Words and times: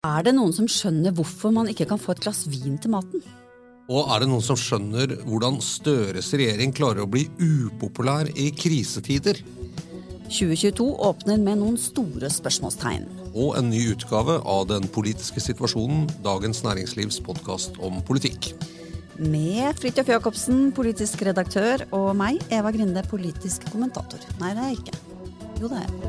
Er 0.00 0.22
det 0.24 0.32
noen 0.32 0.54
som 0.56 0.64
skjønner 0.64 1.12
hvorfor 1.12 1.52
man 1.52 1.66
ikke 1.68 1.84
kan 1.90 1.98
få 2.00 2.14
et 2.14 2.22
glass 2.24 2.46
vin 2.48 2.78
til 2.80 2.88
maten? 2.94 3.20
Og 3.92 4.08
er 4.08 4.22
det 4.22 4.30
noen 4.30 4.40
som 4.40 4.56
skjønner 4.56 5.12
hvordan 5.26 5.60
Støres 5.60 6.30
regjering 6.32 6.72
klarer 6.72 7.04
å 7.04 7.10
bli 7.10 7.26
upopulær 7.36 8.30
i 8.32 8.48
krisetider? 8.56 9.36
2022 10.30 10.86
åpner 11.04 11.36
med 11.42 11.60
noen 11.60 11.76
store 11.76 12.30
spørsmålstegn. 12.32 13.04
Og 13.34 13.60
en 13.60 13.68
ny 13.68 13.92
utgave 13.92 14.40
av 14.40 14.72
Den 14.72 14.88
politiske 14.88 15.36
situasjonen, 15.44 16.08
Dagens 16.24 16.64
Næringslivs 16.64 17.20
podkast 17.26 17.76
om 17.84 18.00
politikk. 18.00 18.56
Med 19.20 19.76
Fridtjof 19.82 20.08
Jacobsen, 20.14 20.72
politisk 20.72 21.28
redaktør, 21.28 21.84
og 21.92 22.16
meg, 22.16 22.40
Eva 22.48 22.72
Grinde, 22.72 23.04
politisk 23.12 23.68
kommentator. 23.68 24.24
Nei, 24.40 24.56
det 24.56 24.64
er 24.64 24.72
jeg 24.72 24.80
ikke. 24.80 24.96
Jo, 25.60 25.68
det 25.68 25.76
er 25.76 25.84
jeg. 25.84 26.00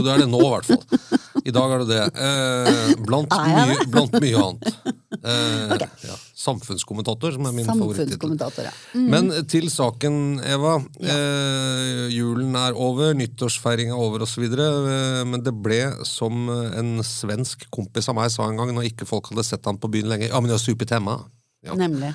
Jo, 0.00 0.06
det 0.06 0.14
er 0.16 0.22
det 0.24 0.28
nå, 0.32 0.40
i 0.40 0.50
hvert 0.54 0.70
fall. 0.70 1.20
I 1.46 1.52
dag 1.54 1.72
er 1.76 1.82
det 1.84 1.88
det. 1.92 2.04
Eh, 2.24 2.90
blant, 3.06 3.30
mye, 3.30 3.76
blant 3.92 4.16
mye 4.20 4.40
annet. 4.40 4.96
Eh, 5.20 5.74
ja, 6.08 6.16
samfunnskommentator, 6.40 7.34
som 7.36 7.46
er 7.50 7.54
min 7.56 7.68
favorittittel. 7.68 8.16
Samfunnskommentator, 8.16 8.70
Mm. 8.90 9.06
Men 9.12 9.28
til 9.50 9.68
saken, 9.70 10.14
Eva. 10.46 10.78
Eh, 11.00 12.08
julen 12.14 12.56
er 12.58 12.74
over, 12.74 13.12
nyttårsfeiring 13.18 13.92
er 13.92 14.00
over 14.00 14.24
osv. 14.26 14.46
Eh, 14.48 15.20
men 15.28 15.44
det 15.46 15.52
ble, 15.62 15.80
som 16.08 16.48
en 16.50 16.96
svensk 17.06 17.68
kompis 17.70 18.08
av 18.10 18.16
meg 18.18 18.32
sa 18.34 18.48
en 18.48 18.56
gang, 18.58 18.72
når 18.74 18.90
ikke 18.90 19.06
folk 19.08 19.30
hadde 19.30 19.44
sett 19.46 19.68
han 19.68 19.78
på 19.78 19.90
byen 19.92 20.08
lenger, 20.10 20.32
ja, 20.32 20.40
men 20.40 20.50
jeg 20.50 20.58
har 20.58 20.64
supert 20.66 20.96
hjemme. 20.96 21.18
Ja. 21.66 21.76
Nemlig. 21.78 22.14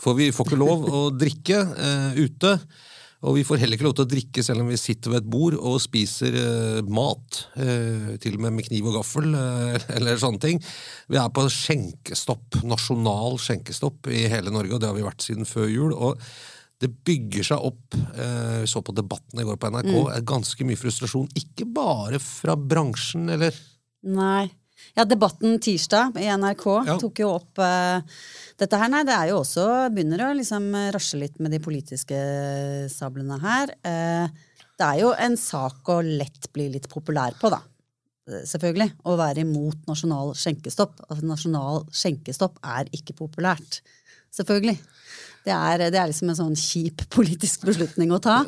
For 0.00 0.16
vi 0.18 0.30
får 0.34 0.48
ikke 0.48 0.58
lov 0.58 0.86
å 0.90 1.04
drikke 1.14 1.60
eh, 1.74 2.22
ute. 2.24 2.56
Og 3.24 3.38
vi 3.38 3.44
får 3.46 3.62
heller 3.62 3.78
ikke 3.78 3.86
lov 3.86 3.94
til 3.96 4.04
å 4.04 4.10
drikke 4.10 4.42
selv 4.44 4.64
om 4.64 4.68
vi 4.68 4.76
sitter 4.80 5.14
ved 5.14 5.22
et 5.22 5.30
bord 5.32 5.54
og 5.56 5.78
spiser 5.80 6.34
eh, 6.36 6.80
mat. 6.92 7.44
Eh, 7.56 8.16
til 8.20 8.36
og 8.36 8.44
med 8.44 8.58
med 8.58 8.66
kniv 8.68 8.90
og 8.90 8.98
gaffel, 8.98 9.30
eh, 9.38 9.86
eller 9.96 10.20
sånne 10.20 10.42
ting. 10.42 10.60
Vi 11.08 11.20
er 11.20 11.30
på 11.32 11.46
skjenkestopp, 11.48 12.60
nasjonal 12.68 13.38
skjenkestopp 13.40 14.10
i 14.12 14.26
hele 14.32 14.52
Norge, 14.52 14.76
og 14.76 14.82
det 14.82 14.90
har 14.90 14.98
vi 14.98 15.06
vært 15.06 15.24
siden 15.24 15.48
før 15.48 15.70
jul. 15.72 15.94
og 15.94 16.20
det 16.82 16.90
bygger 17.06 17.46
seg 17.46 17.62
opp, 17.64 17.94
eh, 17.94 18.58
vi 18.64 18.68
så 18.68 18.82
på 18.84 18.92
debatten 18.92 19.40
i 19.40 19.44
går 19.46 19.56
på 19.56 19.70
NRK, 19.70 19.92
Mm. 19.94 20.24
ganske 20.26 20.66
mye 20.66 20.76
frustrasjon. 20.76 21.30
Ikke 21.38 21.64
bare 21.72 22.18
fra 22.20 22.56
bransjen, 22.56 23.30
eller 23.30 23.54
Nei. 24.04 24.50
Ja, 24.94 25.04
Debatten 25.10 25.58
tirsdag 25.58 26.14
i 26.22 26.28
NRK 26.30 26.64
Ja. 26.86 26.96
tok 27.02 27.18
jo 27.18 27.32
opp 27.34 27.58
uh, 27.58 27.98
dette 28.60 28.78
her. 28.78 28.90
Nei, 28.92 29.02
det 29.08 29.14
er 29.16 29.32
jo 29.32 29.40
også 29.40 29.64
Begynner 29.90 30.28
å 30.28 30.32
liksom 30.38 30.68
rasje 30.94 31.18
litt 31.18 31.40
med 31.42 31.50
de 31.50 31.58
politiske 31.62 32.18
sablene 32.94 33.40
her. 33.42 33.74
Uh, 33.82 34.28
det 34.78 34.86
er 34.86 35.00
jo 35.02 35.12
en 35.14 35.36
sak 35.38 35.86
å 35.90 36.00
lett 36.02 36.48
bli 36.54 36.68
litt 36.72 36.88
populær 36.90 37.34
på, 37.38 37.50
da. 37.52 37.60
Eh, 38.30 38.42
Selvfølgelig. 38.48 38.90
Å 39.06 39.16
være 39.20 39.44
imot 39.44 39.84
nasjonal 39.90 40.32
skjenkestopp. 40.38 41.04
Altså, 41.08 41.26
nasjonal 41.28 41.84
skjenkestopp 41.94 42.58
er 42.76 42.90
ikke 42.96 43.14
populært. 43.18 43.82
Selvfølgelig. 44.34 44.78
Det 45.44 45.52
er, 45.54 45.84
det 45.92 46.00
er 46.00 46.10
liksom 46.10 46.32
en 46.32 46.40
sånn 46.40 46.56
kjip 46.58 47.04
politisk 47.14 47.66
beslutning 47.68 48.14
å 48.14 48.22
ta. 48.22 48.40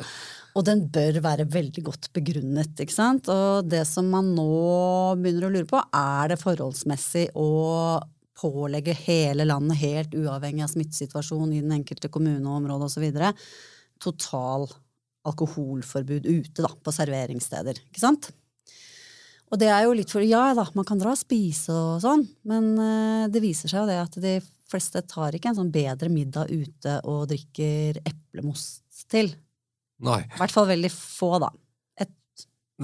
Og 0.57 0.65
den 0.65 0.87
bør 0.89 1.19
være 1.21 1.45
veldig 1.53 1.83
godt 1.85 2.09
begrunnet. 2.17 2.79
ikke 2.81 2.93
sant? 2.93 3.29
Og 3.29 3.67
det 3.69 3.83
som 3.85 4.07
man 4.09 4.31
nå 4.33 4.47
begynner 5.21 5.47
å 5.47 5.53
lure 5.53 5.69
på, 5.69 5.81
er 5.93 6.33
det 6.33 6.39
forholdsmessig 6.41 7.27
å 7.37 7.49
pålegge 8.37 8.95
hele 9.05 9.45
landet, 9.45 9.79
helt 9.81 10.17
uavhengig 10.17 10.65
av 10.65 10.73
smittesituasjonen 10.73 11.55
i 11.57 11.61
den 11.61 11.77
enkelte 11.79 12.09
kommune 12.13 12.43
og 12.45 12.59
område 12.59 12.89
osv., 12.89 13.05
total 14.01 14.67
alkoholforbud 15.27 16.27
ute 16.27 16.65
da, 16.65 16.69
på 16.69 16.93
serveringssteder. 16.93 17.81
ikke 17.89 18.01
sant? 18.01 18.29
Og 19.47 19.59
det 19.61 19.69
er 19.71 19.85
jo 19.85 19.95
litt 19.95 20.11
for 20.11 20.25
Ja 20.25 20.51
da, 20.57 20.67
man 20.75 20.85
kan 20.87 20.99
dra 20.99 21.13
og 21.15 21.19
spise 21.19 21.73
og 21.73 22.01
sånn, 22.03 22.25
men 22.49 22.73
eh, 22.83 23.25
det 23.31 23.41
viser 23.43 23.71
seg 23.71 23.83
jo 23.83 23.89
det 23.89 23.99
at 24.01 24.17
de 24.21 24.37
fleste 24.67 25.01
tar 25.07 25.35
ikke 25.35 25.53
en 25.53 25.59
sånn 25.61 25.73
bedre 25.73 26.11
middag 26.11 26.51
ute 26.51 26.97
og 27.07 27.29
drikker 27.31 28.01
eplemost 28.03 29.05
til. 29.07 29.31
Nei. 30.05 30.19
I 30.27 30.41
hvert 30.41 30.53
fall 30.53 30.69
veldig 30.69 30.91
få, 30.93 31.37
da. 31.41 31.49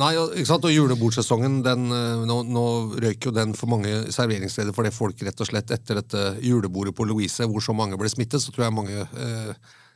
Nei, 0.02 0.16
ikke 0.18 0.50
sant? 0.50 0.64
og 0.66 0.74
julebordsesongen, 0.74 1.60
den, 1.66 1.86
eh, 1.94 2.24
nå, 2.26 2.40
nå 2.50 2.64
røyk 3.04 3.28
jo 3.28 3.34
den 3.36 3.52
for 3.54 3.70
mange 3.70 3.92
serveringssteder 4.14 4.74
fordi 4.74 4.90
folk 4.94 5.22
rett 5.22 5.44
og 5.44 5.50
slett 5.52 5.70
etter 5.76 6.00
dette 6.00 6.24
julebordet 6.42 6.96
på 6.98 7.06
Louise, 7.06 7.46
hvor 7.46 7.62
så 7.62 7.76
mange 7.78 8.00
ble 8.02 8.10
smittet, 8.10 8.42
så 8.42 8.50
tror 8.50 8.66
jeg 8.66 8.78
mange 8.80 9.04
eh, 9.06 9.54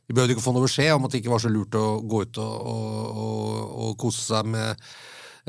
De 0.07 0.13
behøvde 0.13 0.37
ikke 0.37 0.45
få 0.45 0.53
noe 0.53 0.67
beskjed 0.67 0.93
om 0.93 1.07
at 1.07 1.15
det 1.15 1.23
ikke 1.23 1.33
var 1.33 1.41
så 1.41 1.49
lurt 1.49 1.73
å 1.75 1.97
gå 2.05 2.21
ut 2.27 2.37
og, 2.39 2.69
og, 2.73 3.17
og, 3.25 3.73
og 3.87 3.97
kose 4.05 4.21
seg 4.21 4.45
med, 4.53 4.85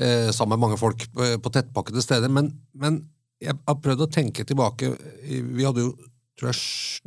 eh, 0.01 0.33
sammen 0.33 0.57
med 0.57 0.65
mange 0.65 0.81
folk 0.81 1.05
på, 1.13 1.29
på 1.45 1.53
tettpakkede 1.55 2.03
steder. 2.03 2.33
Men, 2.33 2.49
men 2.73 3.03
jeg 3.45 3.55
har 3.69 3.79
prøvd 3.85 4.07
å 4.07 4.11
tenke 4.11 4.49
tilbake. 4.49 4.97
Vi 5.29 5.69
hadde 5.69 5.85
jo 5.85 5.93
tror 6.39 6.53
jeg, 6.53 6.63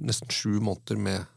nesten 0.06 0.32
sju 0.32 0.60
måneder 0.64 1.00
med 1.02 1.18
eh, 1.18 1.30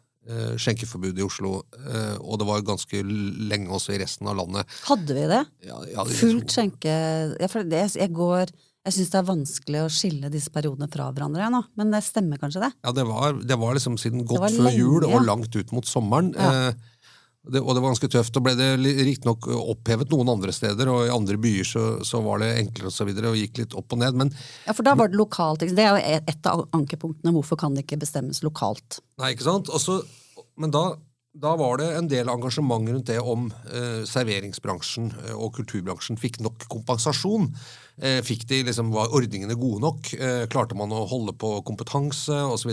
skjenkeforbud 0.56 1.18
i 1.18 1.24
Oslo, 1.26 1.62
eh, 1.84 2.14
og 2.20 2.38
det 2.40 2.46
var 2.48 2.62
ganske 2.64 3.00
lenge 3.04 3.68
også 3.68 3.92
i 3.94 3.98
resten 4.00 4.26
av 4.30 4.36
landet. 4.40 4.64
hadde 4.88 5.14
vi 5.16 5.26
det? 5.28 5.42
Ja, 5.66 5.80
ja, 5.92 6.04
det- 6.04 6.16
Fullt 6.16 6.48
skjenke... 6.54 6.94
Ja, 7.40 7.48
det, 7.64 7.82
jeg 7.96 8.12
går 8.12 8.48
Jeg 8.84 8.92
syns 8.92 9.10
det 9.10 9.18
er 9.18 9.28
vanskelig 9.28 9.80
å 9.80 9.88
skille 9.88 10.28
disse 10.28 10.50
periodene 10.52 10.90
fra 10.92 11.06
hverandre 11.10 11.46
nå. 11.48 11.62
Men 11.74 11.90
det 11.90 12.02
stemmer 12.04 12.36
kanskje, 12.36 12.60
det? 12.66 12.72
Ja, 12.84 12.92
det 12.92 13.06
var, 13.08 13.32
det 13.40 13.56
var 13.56 13.72
liksom 13.78 13.96
siden 13.96 14.26
godt 14.28 14.50
før 14.50 14.66
lenge, 14.66 14.76
jul 14.76 15.06
og 15.08 15.24
langt 15.24 15.56
ut 15.56 15.72
mot 15.72 15.84
sommeren. 15.88 16.34
Eh, 16.36 16.74
det, 17.52 17.60
og 17.60 17.74
det 17.76 17.82
var 17.82 17.92
ganske 17.92 18.10
tøft. 18.12 18.36
Og 18.38 18.44
ble 18.46 18.54
det 18.58 18.68
riktignok 18.80 19.48
opphevet 19.52 20.10
noen 20.12 20.32
andre 20.36 20.52
steder, 20.54 20.88
og 20.88 21.06
i 21.06 21.12
andre 21.14 21.36
byer 21.40 21.68
så, 21.68 21.84
så 22.06 22.20
var 22.24 22.40
det 22.42 22.52
enklere 22.62 22.90
og 22.90 22.96
så 22.96 23.06
videre, 23.08 23.32
og 23.32 23.40
gikk 23.40 23.62
litt 23.62 23.74
opp 23.78 23.92
og 23.92 24.00
ned. 24.00 24.14
Men 24.20 24.34
Ja, 24.66 24.72
For 24.72 24.82
da 24.86 24.94
var 24.98 25.08
det 25.12 25.18
lokalt. 25.20 25.60
Det 25.64 25.78
er 25.78 25.96
jo 25.98 26.20
et- 26.26 26.46
av 26.46 26.66
ankepunktene. 26.72 27.32
Hvorfor 27.32 27.56
kan 27.60 27.74
det 27.74 27.86
ikke 27.86 28.00
bestemmes 28.00 28.42
lokalt? 28.42 29.00
nei, 29.18 29.34
ikke 29.34 29.44
sant? 29.48 29.68
Også, 29.68 30.02
men 30.56 30.70
da 30.70 30.94
da 31.34 31.56
var 31.58 31.78
det 31.80 31.88
en 31.98 32.06
del 32.06 32.28
engasjement 32.30 32.86
rundt 32.88 33.06
det 33.10 33.18
om 33.18 33.48
eh, 33.66 34.04
serveringsbransjen 34.06 35.08
eh, 35.26 35.32
og 35.34 35.56
kulturbransjen 35.56 36.14
fikk 36.20 36.38
nok 36.44 36.68
kompensasjon. 36.70 37.48
Eh, 37.98 38.20
fikk 38.22 38.46
de 38.46 38.60
liksom, 38.68 38.92
Var 38.94 39.10
ordningene 39.10 39.56
gode 39.58 39.82
nok? 39.82 40.12
Eh, 40.14 40.44
klarte 40.46 40.76
man 40.78 40.94
å 40.94 41.02
holde 41.10 41.34
på 41.34 41.56
kompetanse 41.66 42.38
osv.? 42.54 42.70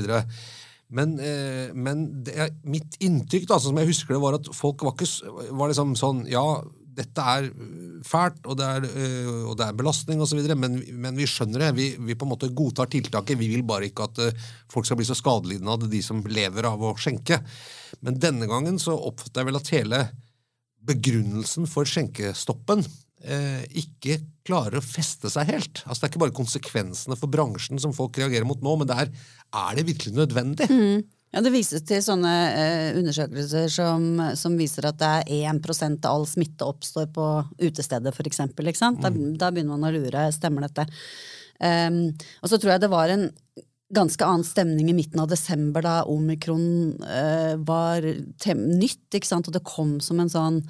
Men, 0.91 1.15
eh, 1.23 1.71
men 1.73 2.05
det 2.25 2.51
mitt 2.67 2.97
inntrykk, 2.99 3.47
da, 3.47 3.59
som 3.63 3.77
jeg 3.79 3.89
husker 3.93 4.15
det, 4.15 4.21
var 4.23 4.37
at 4.39 4.51
folk 4.55 4.83
var, 4.83 4.95
ikke, 4.97 5.51
var 5.55 5.71
liksom 5.71 5.95
sånn 5.99 6.25
Ja, 6.27 6.43
dette 6.91 7.23
er 7.33 7.47
fælt, 8.03 8.41
og 8.49 8.57
det 8.59 8.67
er, 8.67 8.87
øh, 8.89 9.43
og 9.51 9.53
det 9.59 9.67
er 9.67 9.77
belastning 9.77 10.21
osv., 10.23 10.41
men, 10.59 10.79
men 10.91 11.17
vi 11.17 11.27
skjønner 11.29 11.65
det. 11.65 11.69
Vi, 11.77 11.87
vi 12.09 12.17
på 12.19 12.27
en 12.27 12.33
måte 12.33 12.51
godtar 12.55 12.89
tiltaket. 12.91 13.39
Vi 13.39 13.47
vil 13.53 13.63
bare 13.67 13.87
ikke 13.87 14.09
at 14.09 14.19
øh, 14.25 14.49
folk 14.71 14.87
skal 14.87 14.99
bli 14.99 15.07
så 15.07 15.15
skadelidende 15.17 15.71
av 15.71 15.83
det, 15.83 15.91
de 15.93 16.01
som 16.03 16.19
lever 16.27 16.67
av 16.67 16.83
å 16.83 16.95
skjenke. 16.99 17.39
Men 18.03 18.19
denne 18.19 18.49
gangen 18.49 18.79
så 18.81 18.97
oppfatter 18.97 19.41
jeg 19.41 19.51
vel 19.51 19.61
at 19.61 19.71
hele 19.75 20.01
begrunnelsen 20.91 21.69
for 21.69 21.87
skjenkestoppen 21.87 22.83
eh, 22.83 22.91
ikke 23.21 24.17
klarer 24.47 24.79
å 24.79 24.83
feste 24.83 25.29
seg 25.29 25.51
helt. 25.51 25.83
Altså 25.85 26.01
Det 26.01 26.07
er 26.07 26.11
ikke 26.13 26.23
bare 26.23 26.35
konsekvensene 26.39 27.17
for 27.19 27.29
bransjen 27.31 27.81
som 27.81 27.93
folk 27.93 28.17
reagerer 28.17 28.47
mot 28.49 28.63
nå, 28.65 28.73
men 28.79 28.89
det 28.89 28.97
er 29.03 29.11
er 29.51 29.75
det 29.77 29.87
virkelig 29.89 30.15
nødvendig? 30.15 30.67
Ja, 31.31 31.39
Det 31.39 31.51
vises 31.53 31.83
til 31.87 32.01
sånne 32.03 32.31
eh, 32.51 32.97
undersøkelser 32.99 33.69
som, 33.71 34.07
som 34.35 34.57
viser 34.59 34.89
at 34.89 34.97
det 34.99 35.11
er 35.31 35.51
1 35.53 35.61
av 36.03 36.09
all 36.09 36.25
smitte 36.27 36.67
oppstår 36.67 37.07
på 37.15 37.27
utestedet, 37.61 38.11
for 38.15 38.27
eksempel. 38.27 38.67
Da, 38.67 39.11
da 39.39 39.51
begynner 39.51 39.77
man 39.77 39.87
å 39.87 39.93
lure. 39.95 40.25
Stemmer 40.35 40.67
dette? 40.67 40.87
Um, 41.61 42.09
og 42.41 42.51
så 42.51 42.57
tror 42.57 42.73
jeg 42.73 42.83
det 42.83 42.91
var 42.91 43.13
en 43.13 43.29
ganske 43.95 44.25
annen 44.25 44.47
stemning 44.47 44.89
i 44.91 44.95
midten 44.95 45.19
av 45.23 45.29
desember, 45.31 45.83
da 45.83 46.01
omikron 46.09 46.99
eh, 47.03 47.55
var 47.67 48.03
nytt, 48.03 49.07
ikke 49.11 49.27
sant? 49.27 49.47
og 49.47 49.55
det 49.55 49.63
kom 49.67 49.97
som 50.03 50.21
en 50.23 50.31
sånn 50.31 50.61
eh, 50.63 50.69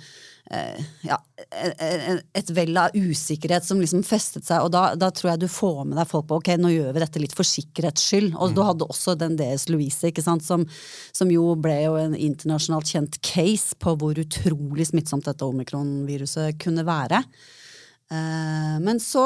ja, 1.07 1.15
e- 1.39 1.71
e- 1.79 2.17
et 2.35 2.49
vell 2.51 2.75
av 2.77 2.95
usikkerhet 2.97 3.63
som 3.63 3.79
liksom 3.79 4.01
festet 4.03 4.43
seg, 4.47 4.65
og 4.65 4.73
da, 4.73 4.81
da 4.99 5.07
tror 5.15 5.31
jeg 5.31 5.43
du 5.43 5.47
får 5.51 5.85
med 5.85 5.95
deg 5.99 6.09
folk 6.09 6.27
på 6.27 6.39
ok, 6.41 6.49
nå 6.59 6.73
gjør 6.73 6.91
vi 6.97 7.03
dette 7.05 7.21
litt 7.23 7.35
for 7.37 7.47
sikkerhets 7.47 8.03
skyld. 8.09 8.35
Og 8.35 8.55
du 8.57 8.59
hadde 8.67 8.87
også 8.87 9.15
den 9.19 9.37
DS 9.39 9.69
Louise, 9.71 10.11
ikke 10.11 10.25
sant, 10.25 10.43
som, 10.43 10.65
som 11.15 11.31
jo 11.31 11.53
ble 11.55 11.77
jo 11.85 11.95
en 12.01 12.17
internasjonalt 12.17 12.91
kjent 12.91 13.17
case 13.23 13.79
på 13.79 13.95
hvor 13.95 14.19
utrolig 14.19 14.89
smittsomt 14.91 15.29
dette 15.29 15.47
omikron-viruset 15.47 16.59
kunne 16.61 16.83
være. 16.87 17.23
Eh, 18.11 18.75
Men 18.83 18.99
så, 18.99 19.23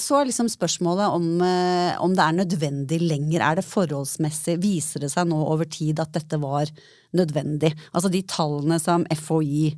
så 0.00 0.20
er 0.22 0.30
liksom 0.30 0.48
spørsmålet 0.48 1.18
om, 1.18 1.26
eh, 1.44 1.98
om 2.00 2.14
det 2.16 2.24
er 2.24 2.38
nødvendig 2.38 3.00
lenger. 3.04 3.44
Er 3.44 3.60
det 3.60 3.66
forholdsmessig? 3.68 4.56
Viser 4.62 5.04
det 5.04 5.12
seg 5.12 5.28
nå 5.28 5.42
over 5.44 5.68
tid 5.68 6.00
at 6.00 6.16
dette 6.16 6.40
var 6.40 6.72
nødvendig? 7.16 7.72
Altså 7.92 8.10
de 8.12 8.24
tallene 8.28 8.80
som 8.82 9.06
FHI 9.14 9.72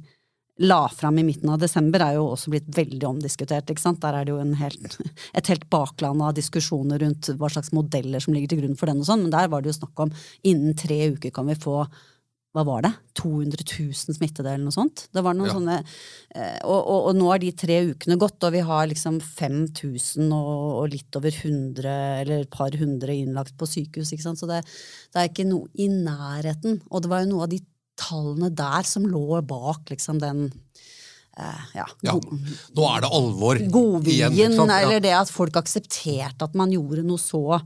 la 0.60 0.88
fram 0.92 1.18
i 1.18 1.24
midten 1.24 1.48
av 1.48 1.60
desember, 1.62 2.02
er 2.04 2.18
jo 2.18 2.26
også 2.34 2.52
blitt 2.52 2.68
veldig 2.76 3.06
omdiskutert. 3.08 3.70
ikke 3.70 3.80
sant? 3.80 4.02
Der 4.02 4.18
er 4.18 4.26
det 4.28 4.34
jo 4.34 4.42
helt, 4.60 4.98
et 5.38 5.48
helt 5.48 5.66
bakland 5.72 6.20
av 6.22 6.34
diskusjoner 6.36 7.00
rundt 7.00 7.30
hva 7.40 7.48
slags 7.48 7.72
modeller 7.72 8.20
som 8.20 8.36
ligger 8.36 8.52
til 8.52 8.62
grunn 8.62 8.76
for 8.76 8.90
den. 8.90 9.00
og 9.00 9.08
sånn, 9.08 9.24
Men 9.24 9.32
der 9.32 9.48
var 9.48 9.62
det 9.62 9.72
jo 9.72 9.78
snakk 9.80 10.04
om 10.04 10.12
innen 10.44 10.76
tre 10.76 11.14
uker 11.14 11.32
kan 11.32 11.48
vi 11.48 11.56
få 11.56 11.86
hva 12.50 12.64
var 12.66 12.82
det? 12.82 12.90
200 13.14 13.62
000 13.78 14.16
smittede, 14.16 14.50
eller 14.50 14.64
noe 14.66 14.74
sånt? 14.74 15.04
Det 15.14 15.22
var 15.22 15.36
noen 15.38 15.46
Ja. 15.46 15.54
sånne, 15.54 15.76
eh, 16.34 16.56
og, 16.66 16.80
og, 16.82 17.04
og 17.10 17.14
nå 17.14 17.28
har 17.30 17.38
de 17.38 17.52
tre 17.54 17.76
ukene 17.92 18.16
gått, 18.18 18.42
og 18.42 18.52
vi 18.56 18.62
har 18.66 18.88
liksom 18.90 19.20
5000 19.22 20.32
og, 20.34 20.82
og 20.82 20.88
litt 20.90 21.14
over 21.20 21.30
100, 21.30 21.94
eller 22.24 22.42
et 22.42 22.50
par 22.50 22.74
hundre 22.80 23.14
innlagt 23.14 23.54
på 23.60 23.68
sykehus. 23.70 24.10
ikke 24.16 24.26
sant? 24.26 24.42
Så 24.42 24.50
det, 24.50 24.64
det 25.14 25.22
er 25.22 25.30
ikke 25.30 25.46
noe 25.46 25.70
i 25.78 25.86
nærheten. 25.92 26.80
Og 26.90 27.02
det 27.06 27.12
var 27.14 27.22
jo 27.22 27.30
noe 27.36 27.46
av 27.46 27.52
de 27.54 27.60
tallene 28.00 28.50
der 28.56 28.82
som 28.88 29.06
lå 29.06 29.38
bak 29.46 29.90
liksom 29.94 30.18
den 30.18 30.46
eh, 31.38 31.64
ja, 31.78 31.86
Ja, 32.02 32.16
nå 32.18 32.86
er 32.96 33.04
det 33.06 33.10
alvor. 33.14 33.62
godviljen, 33.70 34.34
igjen? 34.34 34.56
Ja. 34.58 34.80
eller 34.82 34.98
det 35.04 35.14
at 35.22 35.30
folk 35.30 35.54
aksepterte 35.60 36.48
at 36.50 36.58
man 36.58 36.72
gjorde 36.74 37.04
noe 37.06 37.20
så, 37.20 37.60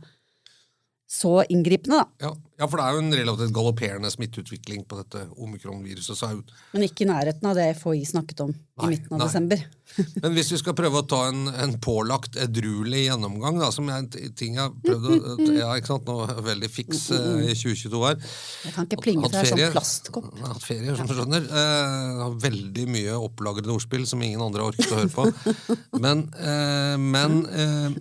så 1.08 1.38
inngripende, 1.48 2.02
da. 2.04 2.28
Ja, 2.28 2.34
ja, 2.54 2.68
for 2.70 2.78
det 2.78 2.84
er 2.86 2.94
jo 2.94 3.00
en 3.02 3.14
relativt 3.18 3.54
galopperende 3.54 4.10
smitteutvikling 4.14 4.84
på 4.86 4.98
dette 5.00 5.24
omikron-viruset. 5.42 6.14
så 6.14 6.28
er 6.28 6.42
Men 6.76 6.84
ikke 6.86 7.02
i 7.02 7.08
nærheten 7.10 7.48
av 7.50 7.56
det 7.58 7.64
FHI 7.80 8.04
snakket 8.06 8.42
om 8.44 8.52
Nei, 8.54 8.84
i 8.86 8.90
midten 8.92 9.14
av 9.16 9.18
nei. 9.18 9.26
desember. 9.26 9.64
Men 10.22 10.36
hvis 10.36 10.52
vi 10.54 10.58
skal 10.60 10.76
prøve 10.78 11.00
å 11.02 11.06
ta 11.10 11.20
en, 11.32 11.48
en 11.50 11.72
pålagt 11.82 12.38
edruelig 12.38 13.08
gjennomgang, 13.08 13.58
da, 13.58 13.72
som 13.74 13.90
er 13.90 14.04
en 14.04 14.06
ting 14.38 14.54
jeg 14.54 14.62
har 14.62 14.76
prøvd 14.86 15.08
å 15.10 15.48
Ja, 15.58 15.72
ikke 15.74 15.90
sant, 15.92 16.06
nå 16.06 16.44
veldig 16.46 16.70
fiks 16.70 17.02
eh, 17.16 17.26
i 17.48 17.56
2022 17.58 18.02
her. 18.06 18.22
Jeg 18.68 18.76
kan 18.76 18.86
ikke 18.88 19.00
plinge, 19.02 19.26
til 19.26 19.34
det 19.34 19.42
er 19.42 19.50
sånn 19.50 19.74
plastkopp. 19.74 20.28
Jeg 20.30 20.44
har 20.46 20.54
hatt 20.54 20.66
ferie, 20.68 20.96
som 20.98 21.10
du 21.10 21.14
skjønner. 21.18 21.48
Eh, 21.62 22.20
har 22.22 22.36
veldig 22.44 22.84
mye 22.94 23.16
opplagrede 23.18 23.74
ordspill 23.74 24.06
som 24.10 24.22
ingen 24.22 24.42
andre 24.46 24.62
har 24.62 24.70
orket 24.70 24.94
å 24.94 25.00
høre 25.02 25.10
på. 25.10 25.26
Men, 26.04 26.28
eh, 26.38 26.94
men 27.00 27.40
eh, 27.50 27.98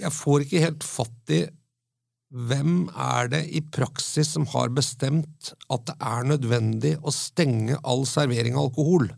jeg 0.00 0.12
får 0.16 0.44
ikke 0.44 0.62
helt 0.66 0.84
fatt 0.84 1.32
i 1.36 1.40
hvem 2.30 2.84
er 2.94 3.30
det 3.32 3.40
i 3.50 3.60
praksis 3.74 4.36
som 4.36 4.46
har 4.52 4.70
bestemt 4.74 5.50
at 5.72 5.88
det 5.88 5.96
er 5.98 6.28
nødvendig 6.30 6.92
å 7.02 7.10
stenge 7.14 7.78
all 7.82 8.06
servering 8.06 8.54
av 8.54 8.68
alkohol? 8.68 9.08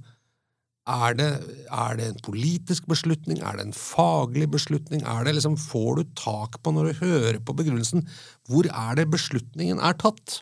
Er 0.89 1.15
det, 1.15 1.29
er 1.71 1.99
det 1.99 2.07
en 2.09 2.23
politisk 2.25 2.89
beslutning? 2.91 3.39
Er 3.39 3.59
det 3.59 3.69
en 3.69 3.77
faglig 3.77 4.49
beslutning? 4.51 5.05
Er 5.07 5.29
det 5.29 5.37
liksom, 5.37 5.59
får 5.61 6.01
du 6.01 6.17
tak 6.19 6.59
på 6.65 6.73
når 6.75 6.89
du 6.89 7.03
hører 7.05 7.39
på 7.39 7.55
begrunnelsen? 7.55 8.09
Hvor 8.49 8.67
er 8.67 8.99
det 8.99 9.13
beslutningen 9.13 9.79
er 9.79 9.95
tatt? 10.01 10.41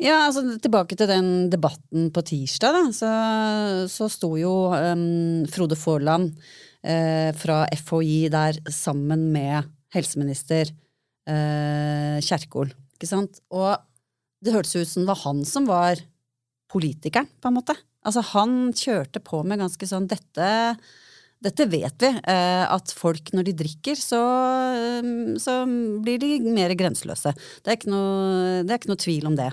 Ja, 0.00 0.24
altså 0.24 0.56
Tilbake 0.56 0.96
til 0.96 1.10
den 1.10 1.50
debatten 1.52 2.08
på 2.10 2.24
tirsdag. 2.24 2.80
da, 2.80 2.82
Så, 2.96 3.12
så 3.92 4.08
sto 4.10 4.32
jo 4.40 4.72
um, 4.72 5.44
Frode 5.52 5.76
Forland 5.76 6.32
eh, 6.82 7.30
fra 7.36 7.66
FHI 7.76 8.30
der 8.32 8.58
sammen 8.72 9.28
med 9.36 9.68
helseminister 9.94 10.72
eh, 11.28 12.16
Kjerkol. 12.24 12.72
Ikke 12.96 13.10
sant? 13.10 13.42
Og 13.52 13.74
det 14.40 14.54
hørtes 14.54 14.76
ut 14.76 14.88
som 14.88 15.04
det 15.04 15.12
var 15.12 15.22
han 15.24 15.44
som 15.48 15.68
var 15.68 16.00
politikeren, 16.70 17.28
på 17.40 17.50
en 17.50 17.58
måte. 17.58 17.76
Altså 18.06 18.22
Han 18.32 18.72
kjørte 18.72 19.20
på 19.20 19.42
med 19.44 19.60
ganske 19.60 19.86
sånn 19.88 20.06
Dette 20.08 20.48
dette 21.40 21.64
vet 21.72 22.02
vi, 22.04 22.08
eh, 22.28 22.64
at 22.68 22.92
folk 22.92 23.30
når 23.32 23.46
de 23.48 23.52
drikker, 23.62 23.96
så, 23.96 24.18
eh, 24.76 25.06
så 25.40 25.54
blir 26.04 26.20
de 26.20 26.34
mer 26.52 26.74
grenseløse. 26.76 27.32
Det 27.64 27.72
er 27.72 27.88
noe, 27.88 28.60
det 28.60 28.74
er 28.74 28.78
ikke 28.78 28.92
noe 28.92 29.00
tvil 29.00 29.26
om 29.30 29.36
det. 29.38 29.48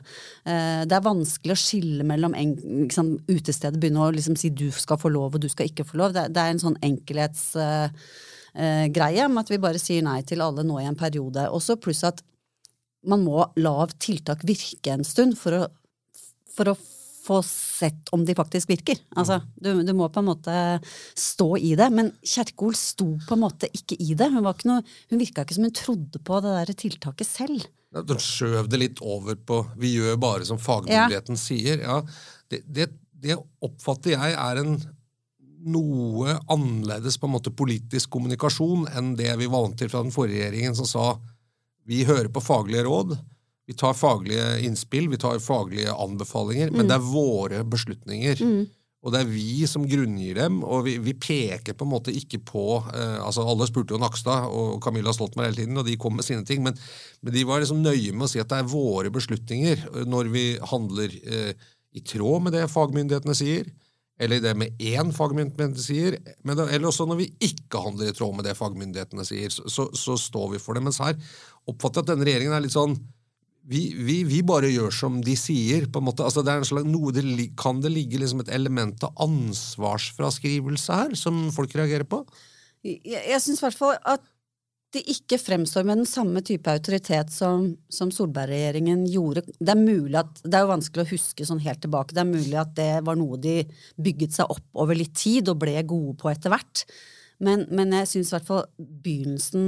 Eh, 0.45 0.83
Det 0.83 0.91
er 0.91 1.07
vanskelig 1.07 1.55
å 1.55 1.63
skille 1.63 2.03
mellom 2.03 2.35
en, 2.35 2.55
liksom, 2.87 3.19
utestedet, 3.29 3.79
begynne 3.79 4.03
å 4.03 4.11
liksom 4.11 4.35
si 4.37 4.49
du 4.49 4.69
skal 4.69 4.97
få 4.97 5.09
lov 5.09 5.35
og 5.35 5.41
du 5.41 5.47
skal 5.47 5.67
ikke 5.67 5.87
få 5.87 5.95
lov. 5.95 6.11
Det, 6.11 6.33
det 6.33 6.43
er 6.43 6.49
en 6.51 6.59
sånn 6.59 6.77
enkelhets 6.83 7.55
greie 8.93 9.25
om 9.27 9.37
at 9.37 9.51
vi 9.51 9.59
bare 9.61 9.81
sier 9.81 10.01
nei 10.05 10.21
til 10.25 10.41
alle 10.41 10.63
nå 10.65 10.79
i 10.81 10.87
en 10.89 10.97
periode. 10.97 11.43
Også 11.53 11.77
pluss 11.81 12.03
at 12.07 12.23
man 13.07 13.23
må 13.23 13.43
la 13.61 13.87
tiltak 14.01 14.41
virke 14.47 14.95
en 14.95 15.05
stund 15.07 15.37
for 15.39 15.55
å, 15.55 15.63
for 16.55 16.73
å 16.73 16.77
få 17.27 17.41
sett 17.43 18.09
om 18.15 18.23
de 18.25 18.35
faktisk 18.35 18.69
virker. 18.71 18.99
Altså, 19.19 19.41
du, 19.55 19.81
du 19.83 19.93
må 19.97 20.07
på 20.13 20.21
en 20.21 20.29
måte 20.29 20.57
stå 21.17 21.49
i 21.59 21.73
det. 21.79 21.89
Men 21.93 22.13
Kjerkol 22.23 22.75
sto 22.77 23.09
på 23.27 23.35
en 23.35 23.43
måte 23.43 23.69
ikke 23.75 23.97
i 23.99 24.13
det. 24.17 24.29
Hun, 24.31 24.43
var 24.45 24.55
ikke 24.55 24.71
noe, 24.71 24.85
hun 25.11 25.21
virka 25.21 25.43
ikke 25.43 25.57
som 25.57 25.67
hun 25.67 25.75
trodde 25.75 26.21
på 26.23 26.39
det 26.45 26.53
der 26.55 26.77
tiltaket 26.85 27.29
selv. 27.29 27.67
Ja, 27.95 28.03
De 28.07 28.19
skjøv 28.21 28.69
det 28.71 28.79
litt 28.81 29.01
over 29.03 29.37
på 29.39 29.61
Vi 29.79 29.93
gjør 29.95 30.19
bare 30.21 30.47
som 30.47 30.59
fagmyndigheten 30.61 31.39
sier. 31.39 31.83
Ja, 31.83 31.99
det, 32.51 32.63
det, 32.63 32.91
det 33.11 33.39
oppfatter 33.63 34.15
jeg 34.15 34.37
er 34.37 34.63
en 34.63 34.79
noe 35.69 36.37
annerledes 36.51 37.19
på 37.19 37.27
en 37.27 37.35
måte 37.35 37.53
politisk 37.55 38.11
kommunikasjon 38.15 38.87
enn 38.97 39.15
det 39.19 39.33
vi 39.39 39.49
var 39.49 39.67
vant 39.67 39.77
til 39.79 39.91
fra 39.91 40.03
den 40.05 40.13
forrige 40.15 40.47
regjeringen, 40.47 40.77
som 40.77 40.89
sa 40.89 41.07
vi 41.87 42.03
hører 42.07 42.29
på 42.33 42.43
faglige 42.43 42.83
råd, 42.87 43.15
vi 43.67 43.75
tar 43.75 43.95
faglige 43.95 44.57
innspill, 44.63 45.09
vi 45.11 45.19
tar 45.19 45.39
faglige 45.43 45.91
anbefalinger, 45.91 46.71
men 46.71 46.87
det 46.87 46.95
er 46.97 47.03
våre 47.03 47.63
beslutninger. 47.67 48.43
Og 49.05 49.13
det 49.13 49.21
er 49.21 49.29
vi 49.29 49.67
som 49.69 49.85
grunngir 49.87 50.39
dem, 50.39 50.61
og 50.65 50.81
vi, 50.87 50.95
vi 51.03 51.13
peker 51.15 51.75
på 51.77 51.85
en 51.85 51.91
måte 51.91 52.11
ikke 52.15 52.39
på 52.43 52.63
eh, 52.81 53.19
altså 53.21 53.45
Alle 53.45 53.67
spurte 53.69 53.93
jo 53.93 53.99
Nakstad 54.01 54.49
og 54.49 54.81
Camilla 54.83 55.13
Stoltenberg 55.15 55.51
hele 55.51 55.61
tiden, 55.61 55.79
og 55.79 55.85
de 55.87 55.95
kom 56.01 56.17
med 56.17 56.27
sine 56.27 56.43
ting, 56.47 56.63
men, 56.65 56.75
men 57.21 57.35
de 57.35 57.43
var 57.47 57.61
liksom 57.61 57.83
nøye 57.85 58.15
med 58.15 58.25
å 58.25 58.31
si 58.31 58.41
at 58.41 58.49
det 58.51 58.59
er 58.63 58.71
våre 58.71 59.11
beslutninger 59.13 59.85
når 60.09 60.31
vi 60.33 60.45
handler 60.73 61.13
eh, 61.23 61.67
i 61.95 62.03
tråd 62.03 62.47
med 62.47 62.57
det 62.57 62.65
fagmyndighetene 62.73 63.37
sier, 63.37 63.69
eller 64.17 64.41
det 64.41 64.53
med 64.57 64.79
én 64.81 65.11
fagmyndighet 65.13 65.77
sier, 65.81 66.17
eller 66.41 66.87
også 66.89 67.05
når 67.05 67.19
vi 67.19 67.27
ikke 67.49 67.83
handler 67.83 68.09
i 68.09 68.15
tråd 68.17 68.33
med 68.37 68.47
det 68.47 68.55
fagmyndighetene 68.57 69.25
sier, 69.27 69.53
så, 69.53 69.67
så, 69.69 69.87
så 69.93 70.17
står 70.17 70.55
vi 70.55 70.61
for 70.61 70.77
det. 70.77 70.81
Mens 70.87 70.97
her 71.03 71.13
oppfatter 71.69 72.01
jeg 72.01 72.07
at 72.07 72.11
denne 72.13 72.25
regjeringen 72.25 72.57
er 72.57 72.65
litt 72.65 72.75
sånn 72.75 72.97
vi, 73.67 73.81
vi, 73.99 74.21
vi 74.23 74.39
bare 74.47 74.69
gjør 74.71 74.93
som 74.95 75.19
de 75.23 75.35
sier. 75.37 75.89
på 75.91 75.99
en 75.99 76.07
måte. 76.07 76.23
Altså, 76.23 76.43
det 76.45 76.53
er 76.53 76.61
en 76.61 76.69
slags, 76.69 76.87
noe, 76.87 77.11
det, 77.11 77.49
kan 77.59 77.81
det 77.83 77.91
ligge 77.91 78.21
liksom 78.21 78.45
et 78.45 78.51
element 78.55 79.03
av 79.03 79.11
ansvarsfraskrivelse 79.27 81.01
her, 81.01 81.17
som 81.19 81.49
folk 81.55 81.75
reagerer 81.75 82.07
på? 82.07 82.21
Jeg, 82.87 83.01
jeg 83.03 83.41
syns 83.43 83.59
i 83.59 83.65
hvert 83.67 83.79
fall 83.81 83.97
at 84.07 84.23
de 84.95 85.01
ikke 85.11 85.39
fremstår 85.41 85.83
med 85.87 85.99
den 86.01 86.07
samme 86.07 86.41
type 86.45 86.71
autoritet 86.71 87.31
som, 87.33 87.73
som 87.91 88.11
Solberg-regjeringen 88.13 89.03
gjorde. 89.11 89.43
Det 89.59 89.73
er, 89.73 90.19
at, 90.21 90.39
det 90.45 90.55
er 90.55 90.63
jo 90.63 90.71
vanskelig 90.71 91.03
å 91.03 91.11
huske 91.11 91.47
sånn 91.47 91.63
helt 91.65 91.81
tilbake. 91.83 92.15
Det 92.15 92.23
er 92.23 92.29
mulig 92.29 92.55
at 92.59 92.71
det 92.77 92.91
var 93.07 93.19
noe 93.19 93.39
de 93.41 93.59
bygget 93.99 94.37
seg 94.37 94.53
opp 94.53 94.79
over 94.79 94.95
litt 94.95 95.15
tid 95.19 95.51
og 95.51 95.59
ble 95.63 95.75
gode 95.87 96.15
på 96.21 96.31
etter 96.31 96.53
hvert. 96.53 96.85
Men, 97.43 97.65
men 97.67 97.91
jeg 97.99 98.09
syns 98.13 98.31
i 98.31 98.35
hvert 98.37 98.47
fall 98.47 98.63
begynnelsen 98.79 99.65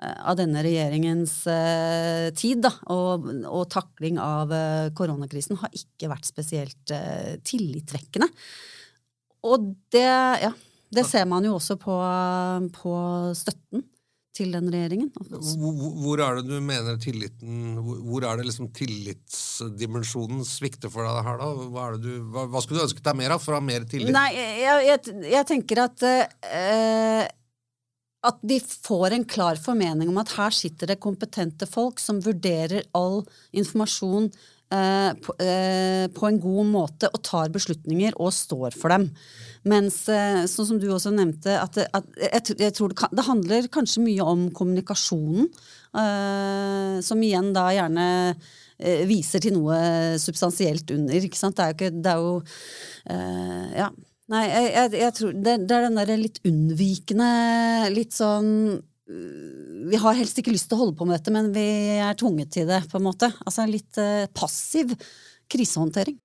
eh, 0.00 0.16
av 0.24 0.38
denne 0.40 0.62
regjeringens 0.64 1.34
eh, 1.52 2.28
tid 2.38 2.64
da, 2.64 2.72
og, 2.94 3.28
og, 3.44 3.66
takling 3.70 4.16
av 4.22 4.54
eh, 4.56 4.88
koronakrisen 4.96 5.60
har 5.60 5.76
ikke 5.76 6.10
vært 6.10 6.30
spesielt 6.32 6.94
eh, 6.96 7.36
tillitvekkende. 7.46 8.30
Og 9.46 9.68
det, 9.92 10.08
ja, 10.42 10.50
det 10.96 11.04
ser 11.06 11.28
man 11.28 11.44
jo 11.46 11.58
også 11.60 11.76
på, 11.78 11.98
på 12.80 12.96
støtten 13.36 13.84
til 14.36 14.52
den 14.54 14.68
regjeringen. 14.72 15.08
Hvor, 15.16 16.20
er 16.22 16.38
det 16.38 16.44
du 16.50 16.58
mener 16.60 16.98
tilliten 17.00 17.78
Hvor 17.80 18.26
er 18.28 18.38
det 18.38 18.48
liksom 18.50 18.68
tillitsdimensjonen 18.76 20.44
svikter 20.46 20.92
for 20.92 21.08
deg 21.08 21.24
her, 21.26 21.40
da? 21.40 21.68
Hva, 21.72 21.88
du, 22.00 22.10
hva, 22.34 22.46
hva 22.52 22.62
skulle 22.64 22.82
du 22.82 22.86
ønsket 22.88 23.06
deg 23.08 23.18
mer 23.22 23.36
av 23.36 23.42
for 23.42 23.56
å 23.56 23.60
ha 23.60 23.64
mer 23.64 23.88
tillit? 23.88 24.12
Nei, 24.14 24.28
jeg, 24.36 24.84
jeg, 24.90 25.16
jeg 25.32 25.48
tenker 25.48 25.82
at 25.86 26.06
uh, 26.06 27.24
at 28.26 28.38
vi 28.42 28.58
får 28.60 29.14
en 29.14 29.24
klar 29.28 29.58
formening 29.60 30.10
om 30.10 30.18
at 30.22 30.34
her 30.38 30.54
sitter 30.54 30.90
det 30.90 31.00
kompetente 31.02 31.68
folk 31.68 32.00
som 32.02 32.22
vurderer 32.24 32.86
all 32.96 33.22
informasjon 33.56 34.30
på, 35.22 35.34
uh, 35.38 36.04
på 36.16 36.28
en 36.28 36.40
god 36.42 36.70
måte 36.72 37.10
og 37.12 37.22
tar 37.26 37.52
beslutninger 37.54 38.16
og 38.18 38.32
står 38.34 38.74
for 38.74 38.94
dem. 38.94 39.10
Mens, 39.66 40.04
eh, 40.12 40.44
sånn 40.46 40.68
som 40.68 40.76
du 40.78 40.84
også 40.94 41.10
nevnte, 41.10 41.56
at, 41.58 41.74
at 41.90 42.20
jeg, 42.22 42.54
jeg, 42.60 42.74
tror 42.76 42.92
det, 42.92 42.98
kan, 43.00 43.10
det, 43.10 43.24
handler 43.26 43.66
kanskje 43.74 44.04
mye 44.04 44.22
om 44.22 44.44
kommunikasjonen. 44.54 45.48
Som 47.02 47.22
igjen 47.24 47.48
da 47.56 47.64
gjerne 47.72 48.04
viser 49.08 49.40
til 49.42 49.56
noe 49.56 49.78
substansielt 50.22 50.92
under. 50.94 51.18
ikke 51.18 51.40
sant? 51.40 51.56
Det 51.56 51.64
er 51.64 51.72
jo 51.72 51.78
ikke 51.78 52.02
Det 52.04 52.12
er 52.12 52.20
jo 52.22 53.80
Ja. 53.80 53.88
Nei, 54.30 54.42
jeg, 54.50 54.70
jeg, 54.74 54.92
jeg 55.00 55.14
tror 55.16 55.34
det, 55.34 55.52
det, 55.66 55.74
er 55.76 55.84
den 55.86 55.98
derre 56.00 56.16
litt 56.18 56.40
unnvikende, 56.46 57.30
litt 57.94 58.14
sånn 58.16 58.48
vi 59.06 59.98
har 60.02 60.18
helst 60.18 60.38
ikke 60.40 60.54
lyst 60.54 60.66
til 60.70 60.78
å 60.78 60.84
holde 60.84 60.98
på 60.98 61.06
med 61.06 61.18
dette, 61.18 61.34
men 61.34 61.52
vi 61.54 61.66
er 62.00 62.18
tvunget 62.18 62.50
til 62.56 62.66
det, 62.68 62.82
på 62.90 62.98
en 62.98 63.06
måte. 63.06 63.30
Altså 63.46 63.62
en 63.62 63.74
litt 63.74 64.00
passiv 64.34 64.96
krisehåndtering. 65.52 66.18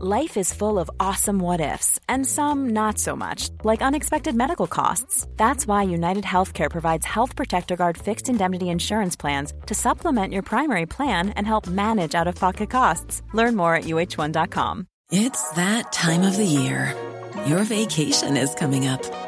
Life 0.00 0.36
is 0.36 0.52
full 0.52 0.78
of 0.78 0.88
awesome 1.00 1.40
what 1.40 1.60
ifs, 1.60 1.98
and 2.08 2.24
some 2.24 2.68
not 2.68 3.00
so 3.00 3.16
much, 3.16 3.48
like 3.64 3.82
unexpected 3.82 4.32
medical 4.36 4.68
costs. 4.68 5.26
That's 5.36 5.66
why 5.66 5.82
United 5.82 6.22
Healthcare 6.22 6.70
provides 6.70 7.04
Health 7.04 7.34
Protector 7.34 7.74
Guard 7.74 7.98
fixed 7.98 8.28
indemnity 8.28 8.68
insurance 8.68 9.16
plans 9.16 9.52
to 9.66 9.74
supplement 9.74 10.32
your 10.32 10.42
primary 10.42 10.86
plan 10.86 11.30
and 11.30 11.48
help 11.48 11.66
manage 11.66 12.14
out 12.14 12.28
of 12.28 12.36
pocket 12.36 12.70
costs. 12.70 13.22
Learn 13.34 13.56
more 13.56 13.74
at 13.74 13.84
uh1.com. 13.86 14.86
It's 15.10 15.50
that 15.52 15.90
time 15.90 16.22
of 16.22 16.36
the 16.36 16.46
year. 16.46 16.94
Your 17.46 17.64
vacation 17.64 18.36
is 18.36 18.54
coming 18.54 18.86
up. 18.86 19.27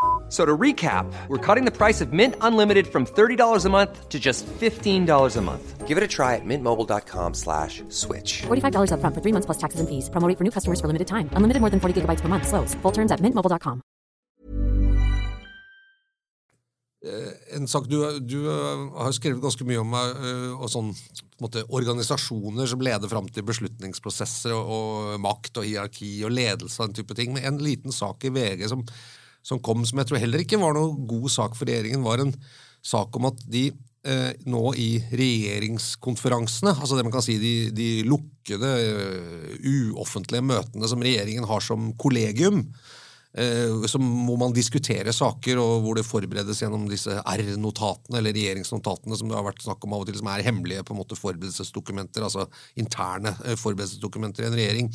So 0.31 0.45
to 0.45 0.57
recap, 0.57 1.11
we're 1.27 1.45
cutting 1.45 1.65
the 1.65 1.75
price 1.75 1.99
of 1.99 2.13
Mint 2.13 2.35
Unlimited 2.39 2.87
from 2.87 3.05
$30 3.05 3.65
a 3.65 3.69
month 3.69 4.07
to 4.07 4.17
just 4.17 4.47
$15 4.47 5.37
a 5.37 5.41
month. 5.41 5.85
Give 5.85 5.97
it 5.97 6.03
a 6.05 6.07
try 6.07 6.35
at 6.37 6.45
mintmobile.com 6.45 7.33
slash 7.33 7.83
switch. 7.89 8.43
$45 8.43 8.93
up 8.93 9.01
front 9.01 9.13
for 9.13 9.19
three 9.19 9.33
months 9.33 9.45
plus 9.45 9.57
taxes 9.57 9.81
and 9.81 9.89
fees. 9.89 10.09
Promo 10.09 10.31
for 10.37 10.45
new 10.45 10.51
customers 10.51 10.79
for 10.79 10.87
limited 10.87 11.09
time. 11.09 11.29
Unlimited 11.33 11.59
more 11.59 11.69
than 11.69 11.81
40 11.81 11.99
gigabytes 11.99 12.21
per 12.21 12.29
month. 12.29 12.47
Slows. 12.47 12.75
Full 12.75 12.93
terms 12.93 13.11
at 13.11 13.19
mintmobile.com. 13.19 13.81
Eh, 17.03 17.57
en 17.57 17.67
sak 17.67 17.89
du, 17.89 17.97
du 18.21 18.45
eh, 18.45 18.81
har 19.03 19.11
skrevet 19.11 19.41
ganske 19.41 19.65
mye 19.65 19.79
om 19.81 19.95
uh, 19.97 20.51
og 20.61 20.69
sånn, 20.69 20.91
måte, 21.41 21.63
organisasjoner 21.73 22.69
som 22.69 22.83
leder 22.85 23.09
fram 23.09 23.25
til 23.27 23.43
beslutningsprosesser 23.47 24.53
og, 24.53 24.69
og, 24.69 25.15
makt 25.19 25.59
og 25.59 25.65
hierarki 25.65 26.19
og 26.23 26.31
ledelse 26.37 26.77
og 26.77 26.91
den 26.91 27.01
type 27.01 27.17
ting. 27.17 27.33
Men 27.33 27.49
en 27.49 27.59
liten 27.59 27.91
sak 27.91 28.23
i 28.23 28.31
VG 28.31 28.69
som 28.71 28.85
som 29.45 29.61
kom, 29.63 29.85
som 29.87 30.01
jeg 30.01 30.09
tror 30.09 30.21
heller 30.21 30.43
ikke 30.43 30.59
var 30.61 30.75
noe 30.77 30.93
god 31.09 31.31
sak 31.33 31.55
for 31.57 31.69
regjeringen, 31.69 32.05
var 32.05 32.23
en 32.23 32.35
sak 32.85 33.15
om 33.17 33.29
at 33.29 33.41
de 33.51 33.69
eh, 34.07 34.31
nå 34.49 34.63
i 34.79 34.89
regjeringskonferansene, 35.09 36.73
altså 36.73 36.97
det 36.97 37.05
man 37.07 37.13
kan 37.13 37.25
si 37.25 37.37
de, 37.41 37.53
de 37.75 37.89
lukkede, 38.07 38.71
uh, 38.71 39.51
uoffentlige 39.93 40.45
møtene 40.45 40.89
som 40.89 41.03
regjeringen 41.03 41.45
har 41.49 41.61
som 41.65 41.91
kollegium, 42.01 42.63
eh, 43.37 43.85
som, 43.91 44.05
hvor 44.27 44.39
man 44.41 44.55
diskuterer 44.55 45.13
saker, 45.15 45.61
og 45.61 45.85
hvor 45.85 45.99
det 45.99 46.07
forberedes 46.07 46.63
gjennom 46.63 46.87
disse 46.89 47.17
R-notatene, 47.21 48.19
eller 48.19 48.35
regjeringsnotatene, 48.37 49.17
som 49.17 49.29
det 49.29 49.37
har 49.37 49.45
vært 49.47 49.61
snakk 49.65 49.85
om 49.85 49.97
av 49.97 50.05
og 50.05 50.09
til, 50.09 50.17
som 50.21 50.31
er 50.33 50.45
hemmelige 50.47 50.85
på 50.87 50.95
en 50.95 51.01
måte 51.03 51.19
forberedelsesdokumenter, 51.19 52.25
altså 52.25 52.47
interne 52.81 53.35
eh, 53.45 53.57
forberedelsesdokumenter 53.59 54.45
i 54.47 54.51
en 54.51 54.59
regjering. 54.59 54.91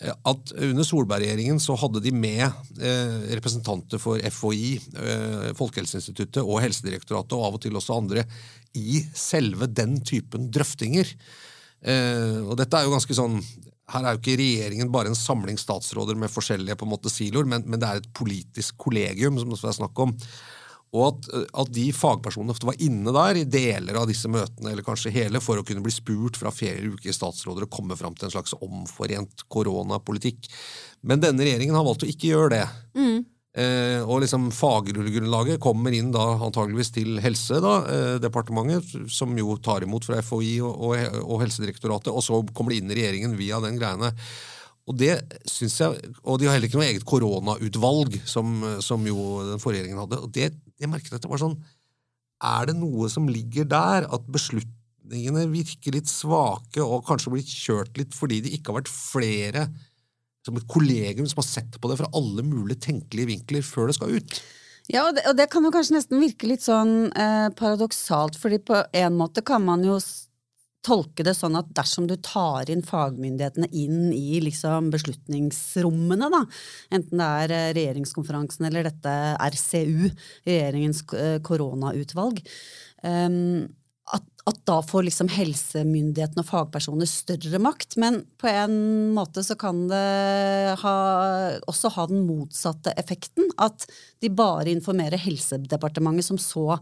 Eh, 0.00 0.14
at 0.26 0.52
under 0.52 0.86
Solberg-regjeringen 0.86 1.60
så 1.62 1.76
hadde 1.78 2.02
de 2.02 2.10
med 2.14 2.44
eh, 2.44 3.18
representanter 3.38 4.00
for 4.02 4.18
FHI, 4.18 4.72
eh, 4.98 5.50
Folkehelseinstituttet 5.58 6.42
og 6.42 6.62
Helsedirektoratet, 6.64 7.36
og 7.36 7.48
av 7.48 7.58
og 7.58 7.62
til 7.62 7.78
også 7.78 7.98
andre, 8.00 8.26
i 8.74 9.04
selve 9.14 9.68
den 9.70 10.00
typen 10.02 10.50
drøftinger. 10.50 11.14
Og 11.84 12.54
dette 12.56 12.78
er 12.78 12.86
jo 12.86 12.94
ganske 12.94 13.14
sånn 13.14 13.34
her 13.92 14.06
er 14.08 14.14
jo 14.14 14.20
ikke 14.22 14.38
regjeringen 14.40 14.88
bare 14.90 15.10
en 15.12 15.18
samling 15.18 15.58
statsråder 15.60 16.16
med 16.16 16.32
forskjellige 16.32 16.78
på 16.80 16.86
en 16.86 16.92
måte 16.94 17.12
siloer, 17.12 17.44
men, 17.44 17.66
men 17.68 17.78
det 17.78 17.90
er 17.90 18.00
et 18.00 18.08
politisk 18.16 18.78
kollegium 18.86 19.36
som 19.36 19.52
det 19.52 19.60
er 19.60 19.76
snakk 19.76 20.00
om. 20.00 20.14
Og 20.94 21.08
at, 21.08 21.28
at, 21.50 21.70
de 21.74 21.88
fagpersonene 21.94 22.54
ofte 22.54 22.68
var 22.68 22.78
inne 22.82 23.10
der 23.14 23.40
i 23.40 23.46
deler 23.50 23.98
av 23.98 24.06
disse 24.06 24.30
møtene, 24.30 24.70
eller 24.70 24.86
kanskje 24.86 25.12
hele, 25.14 25.42
for 25.42 25.58
å 25.58 25.66
kunne 25.66 25.82
bli 25.82 25.92
spurt 25.94 26.38
fra 26.38 26.54
flere 26.54 26.86
ulike 26.86 27.14
statsråder 27.14 27.66
og 27.66 27.74
komme 27.74 27.98
fram 27.98 28.14
til 28.14 28.28
en 28.28 28.34
slags 28.36 28.54
omforent 28.62 29.42
koronapolitikk. 29.50 30.46
Men 31.02 31.22
denne 31.24 31.42
regjeringen 31.42 31.74
har 31.74 31.86
valgt 31.86 32.06
å 32.06 32.10
ikke 32.10 32.30
gjøre 32.30 32.52
det. 32.54 32.66
Mm. 32.94 33.24
Eh, 33.54 34.00
og 34.02 34.24
liksom 34.24 34.48
faggrunnlaget 34.54 35.60
kommer 35.62 35.94
inn 35.94 36.08
da 36.14 36.24
antageligvis 36.42 36.90
til 36.96 37.20
Helsedepartementet, 37.22 38.96
eh, 38.98 39.04
som 39.10 39.34
jo 39.38 39.54
tar 39.62 39.86
imot 39.86 40.06
fra 40.06 40.18
FHI 40.22 40.56
og, 40.66 40.72
og, 40.74 41.20
og 41.22 41.44
Helsedirektoratet, 41.44 42.10
og 42.10 42.22
så 42.26 42.40
kommer 42.50 42.74
det 42.74 42.82
inn 42.82 42.90
i 42.90 42.98
regjeringen 42.98 43.38
via 43.38 43.60
den 43.62 43.78
greiene. 43.78 44.10
Og 44.90 44.98
det 45.00 45.14
synes 45.48 45.78
jeg, 45.80 46.10
og 46.26 46.40
de 46.40 46.48
har 46.48 46.58
heller 46.58 46.68
ikke 46.68 46.80
noe 46.80 46.88
eget 46.90 47.06
koronautvalg, 47.08 48.18
som, 48.28 48.58
som 48.84 49.06
jo 49.08 49.44
den 49.46 49.62
forrige 49.62 49.84
regjeringen 49.84 50.02
hadde. 50.02 50.20
og 50.26 50.34
det 50.34 50.50
jeg 50.84 50.92
merket 50.92 51.16
at 51.16 51.24
det 51.24 51.30
var 51.32 51.42
sånn 51.42 51.58
Er 52.44 52.68
det 52.68 52.76
noe 52.76 53.08
som 53.12 53.28
ligger 53.30 53.66
der, 53.68 54.08
at 54.12 54.26
beslutningene 54.28 55.46
virker 55.52 55.96
litt 55.96 56.10
svake 56.10 56.82
og 56.84 57.06
kanskje 57.08 57.32
blitt 57.32 57.50
kjørt 57.50 58.00
litt 58.00 58.16
fordi 58.16 58.42
det 58.44 58.54
ikke 58.56 58.72
har 58.72 58.82
vært 58.82 58.92
flere 58.92 59.68
som 60.44 60.58
et 60.60 60.66
kollegium 60.68 61.28
som 61.30 61.40
har 61.40 61.48
sett 61.48 61.78
på 61.80 61.88
det 61.88 61.96
fra 62.02 62.10
alle 62.16 62.44
mulige 62.44 62.82
tenkelige 62.90 63.30
vinkler 63.32 63.64
før 63.64 63.88
det 63.88 63.96
skal 63.96 64.18
ut? 64.18 64.36
Ja, 64.92 65.06
og 65.06 65.16
det, 65.16 65.24
og 65.30 65.38
det 65.38 65.48
kan 65.52 65.64
jo 65.64 65.72
kanskje 65.72 65.96
nesten 65.96 66.20
virke 66.20 66.48
litt 66.48 66.64
sånn 66.66 67.08
eh, 67.16 67.48
paradoksalt, 67.56 68.36
fordi 68.36 68.60
på 68.68 68.82
en 68.84 69.16
måte 69.16 69.40
kan 69.46 69.64
man 69.64 69.84
jo 69.86 69.96
tolke 70.84 71.24
det 71.26 71.34
sånn 71.36 71.56
at 71.58 71.70
dersom 71.76 72.08
du 72.10 72.16
tar 72.22 72.70
inn 72.72 72.84
fagmyndighetene 72.84 73.70
inn 73.72 74.10
i 74.14 74.40
liksom 74.44 74.90
beslutningsrommene, 74.94 76.30
da, 76.32 76.42
enten 76.94 77.22
det 77.22 77.30
er 77.44 77.54
eh, 77.56 77.70
regjeringskonferansen 77.78 78.68
eller 78.68 78.90
dette 78.90 79.14
RCU, 79.54 80.10
regjeringens 80.48 81.04
eh, 81.16 81.38
koronautvalg, 81.44 82.42
um, 83.02 83.64
at, 84.12 84.26
at, 84.44 84.58
da 84.68 84.76
får 84.84 85.06
liksom 85.06 85.30
helsemyndighetene 85.32 86.42
og 86.44 86.50
fagpersoner 86.50 87.08
større 87.08 87.60
makt. 87.62 87.96
Men 88.00 88.20
på 88.40 88.50
en 88.50 88.76
måte 89.16 89.40
så 89.46 89.56
kan 89.56 89.86
det 89.88 90.74
ha, 90.82 90.96
også 91.70 91.94
ha 91.96 92.04
den 92.10 92.26
motsatte 92.28 92.92
effekten. 93.00 93.48
At 93.56 93.88
de 94.20 94.28
bare 94.28 94.68
informerer 94.74 95.24
Helsedepartementet, 95.24 96.28
som 96.28 96.40
så 96.40 96.76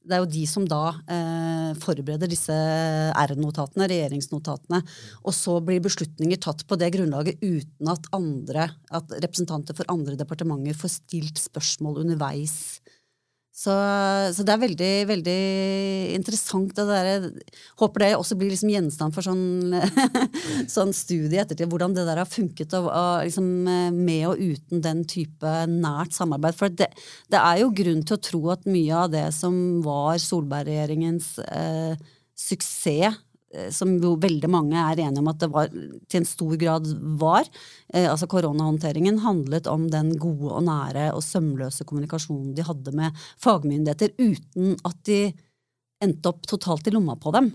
det 0.00 0.16
er 0.16 0.22
jo 0.22 0.30
de 0.32 0.42
som 0.48 0.64
da 0.68 0.94
eh, 1.12 1.72
forbereder 1.82 2.30
disse 2.30 2.54
R-notatene, 2.54 3.88
regjeringsnotatene. 3.90 4.80
Og 5.28 5.36
så 5.36 5.58
blir 5.64 5.82
beslutninger 5.84 6.40
tatt 6.40 6.64
på 6.68 6.78
det 6.80 6.88
grunnlaget 6.94 7.42
uten 7.44 7.92
at, 7.92 8.08
andre, 8.16 8.70
at 8.96 9.12
representanter 9.20 9.76
for 9.76 9.92
andre 9.92 10.16
departementer 10.20 10.78
får 10.78 10.96
stilt 10.96 11.42
spørsmål 11.42 12.00
underveis. 12.06 12.80
Så, 13.50 13.72
så 14.32 14.44
det 14.46 14.52
er 14.54 14.60
veldig, 14.62 14.90
veldig 15.10 15.40
interessant. 16.16 16.70
Det 16.76 16.84
der, 16.86 17.26
håper 17.82 18.04
det 18.04 18.10
også 18.16 18.38
blir 18.38 18.52
liksom 18.52 18.70
gjenstand 18.72 19.16
for 19.16 19.26
sånn, 19.26 19.74
sånn 20.76 20.94
studie 20.96 21.42
ettertid, 21.42 21.68
hvordan 21.68 21.96
det 21.96 22.06
der 22.08 22.22
har 22.22 22.30
funket 22.30 22.76
og, 22.78 22.88
og 22.88 23.26
liksom, 23.26 23.50
med 23.96 24.28
og 24.30 24.40
uten 24.40 24.84
den 24.86 25.02
type 25.10 25.56
nært 25.68 26.16
samarbeid. 26.16 26.56
For 26.56 26.72
det, 26.72 26.92
det, 27.28 27.40
er 27.40 27.64
jo 27.64 27.74
grunn 27.82 28.06
til 28.06 28.16
å 28.16 28.24
tro 28.30 28.44
at 28.54 28.70
mye 28.70 29.02
av 29.04 29.10
det 29.12 29.26
som 29.36 29.54
var 29.84 30.22
Solberg-regjeringens 30.22 31.34
eh, 31.44 31.98
suksess 32.40 32.78
Eh, 32.90 33.29
som 33.74 33.96
jo 33.98 34.12
veldig 34.22 34.50
mange 34.50 34.78
er 34.78 35.00
enige 35.02 35.22
om 35.22 35.30
at 35.32 35.40
det 35.42 35.48
var, 35.50 35.70
til 35.70 36.20
en 36.20 36.28
stor 36.28 36.54
grad 36.60 36.90
var. 37.18 37.48
Eh, 37.92 38.06
altså 38.06 38.28
Koronahåndteringen 38.30 39.18
handlet 39.24 39.66
om 39.70 39.88
den 39.90 40.12
gode 40.22 40.52
og 40.54 40.62
nære 40.68 41.08
og 41.16 41.24
sømløse 41.26 41.86
kommunikasjonen 41.88 42.52
de 42.54 42.66
hadde 42.66 42.94
med 42.94 43.24
fagmyndigheter, 43.42 44.14
uten 44.20 44.76
at 44.86 45.00
de 45.08 45.22
endte 46.00 46.30
opp 46.30 46.46
totalt 46.48 46.86
i 46.86 46.94
lomma 46.94 47.18
på 47.20 47.34
dem. 47.34 47.50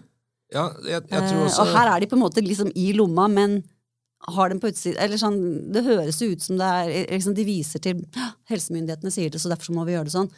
Ja, 0.54 0.68
jeg, 0.84 1.06
jeg 1.10 1.30
tror 1.30 1.40
eh, 1.40 1.46
også... 1.48 1.64
og 1.64 1.72
her 1.74 1.94
er 1.94 2.04
de 2.04 2.12
på 2.12 2.20
en 2.20 2.26
måte 2.26 2.44
liksom 2.44 2.74
i 2.76 2.92
lomma, 2.98 3.30
men 3.32 3.62
har 4.36 4.50
dem 4.50 4.60
på 4.60 4.72
utsiden 4.72 4.98
eller 5.04 5.20
sånn, 5.22 5.40
Det 5.74 5.84
høres 5.86 6.18
ut 6.24 6.42
som 6.42 6.58
det 6.58 6.66
er 6.66 7.12
liksom 7.12 7.36
De 7.38 7.44
viser 7.46 7.82
til 7.84 8.00
helsemyndighetene 8.50 9.12
sier 9.14 9.30
det, 9.30 9.42
så 9.42 9.52
derfor 9.52 9.76
må 9.78 9.84
vi 9.86 9.94
gjøre 9.94 10.10
det 10.10 10.16
sånn. 10.16 10.32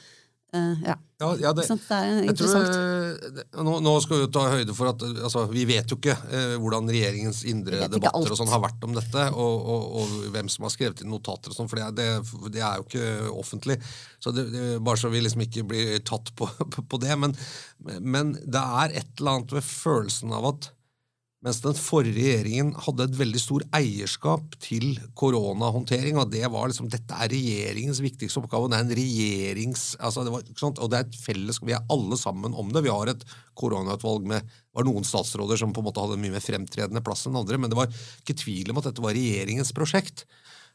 Uh, 0.56 0.80
ja. 0.86 0.96
Ja, 1.18 1.32
ja, 1.42 1.50
det, 1.54 1.63
det, 1.66 1.96
er 1.98 2.27
interessant. 2.30 2.68
Tror, 2.70 3.39
eh, 3.42 3.63
nå, 3.66 3.72
nå, 3.82 3.94
skal 4.04 4.20
vi 4.22 4.27
ta 4.30 4.44
høyde 4.51 4.75
for 4.77 4.92
at 4.92 5.01
altså, 5.01 5.48
vi 5.50 5.63
vet 5.66 5.89
jo 5.89 5.98
ikke 5.98 6.13
eh, 6.13 6.54
hvordan 6.62 6.92
regjeringens 6.94 7.39
indre 7.50 7.88
debatter 7.89 8.36
og 8.36 8.38
sånn 8.38 8.51
har 8.51 8.62
vært 8.62 8.86
om 8.86 8.94
dette, 8.94 9.24
og, 9.34 9.56
og, 9.74 9.88
og, 9.98 10.13
hvem 10.36 10.51
som 10.54 10.68
har 10.68 10.75
skrevet 10.75 11.01
inn 11.01 11.10
notater 11.10 11.50
og 11.50 11.58
sånn, 11.58 11.72
for 11.72 11.82
det, 11.98 12.06
det, 12.54 12.62
er 12.62 12.77
jo 12.77 12.86
ikke 12.86 13.34
offentlig. 13.34 13.80
Så 14.22 14.36
Bare 14.38 15.01
så 15.01 15.10
vi 15.10 15.24
liksom 15.25 15.42
ikke 15.48 15.66
blir 15.74 15.98
tatt 16.06 16.30
på, 16.38 16.51
på 16.94 17.01
det. 17.01 17.18
Men, 17.18 17.34
men 17.98 18.38
det 18.38 18.62
er 18.62 19.00
et 19.01 19.12
eller 19.18 19.39
annet 19.39 19.58
ved 19.58 19.66
følelsen 19.66 20.38
av 20.38 20.51
at 20.54 20.70
mens 21.46 21.60
den 21.62 21.75
forrige 21.77 22.15
regjeringen 22.15 22.72
hadde 22.82 23.06
et 23.06 23.17
veldig 23.20 23.39
stor 23.39 23.63
eierskap 23.77 24.56
til 24.63 24.96
koronahåndtering, 25.20 26.17
og 26.17 26.32
det 26.34 26.41
var 26.50 26.72
liksom, 26.72 26.89
dette 26.89 27.13
er 27.13 27.29
regjeringens 27.29 28.01
viktigste 28.01 28.41
oppgave. 28.41 28.65
og 28.65 28.74
Det 28.74 28.79
er 28.79 28.88
en 28.88 28.96
regjerings... 28.98 29.84
Altså 30.01 30.25
det 30.25 30.34
var, 30.34 30.48
og 30.72 30.89
det 30.89 30.98
er 30.98 31.06
et 31.06 31.20
felles, 31.22 31.62
Vi 31.62 31.75
er 31.77 31.86
alle 31.94 32.17
sammen 32.17 32.58
om 32.58 32.74
det. 32.74 32.84
Vi 32.88 32.94
har 32.94 33.13
et 33.13 33.24
koronautvalg 33.58 34.25
med 34.34 34.58
var 34.74 34.86
noen 34.86 35.06
statsråder 35.06 35.62
som 35.62 35.74
på 35.74 35.82
en 35.82 35.88
måte 35.89 36.01
hadde 36.01 36.17
en 36.17 36.25
mye 36.25 36.36
mer 36.36 36.44
fremtredende 36.44 37.06
plass 37.06 37.27
enn 37.29 37.38
andre, 37.38 37.62
men 37.62 37.70
det 37.70 37.77
var 37.77 37.94
ikke 37.94 38.38
tvil 38.41 38.74
om 38.74 38.82
at 38.82 38.89
dette 38.89 39.06
var 39.06 39.15
regjeringens 39.17 39.74
prosjekt 39.77 40.25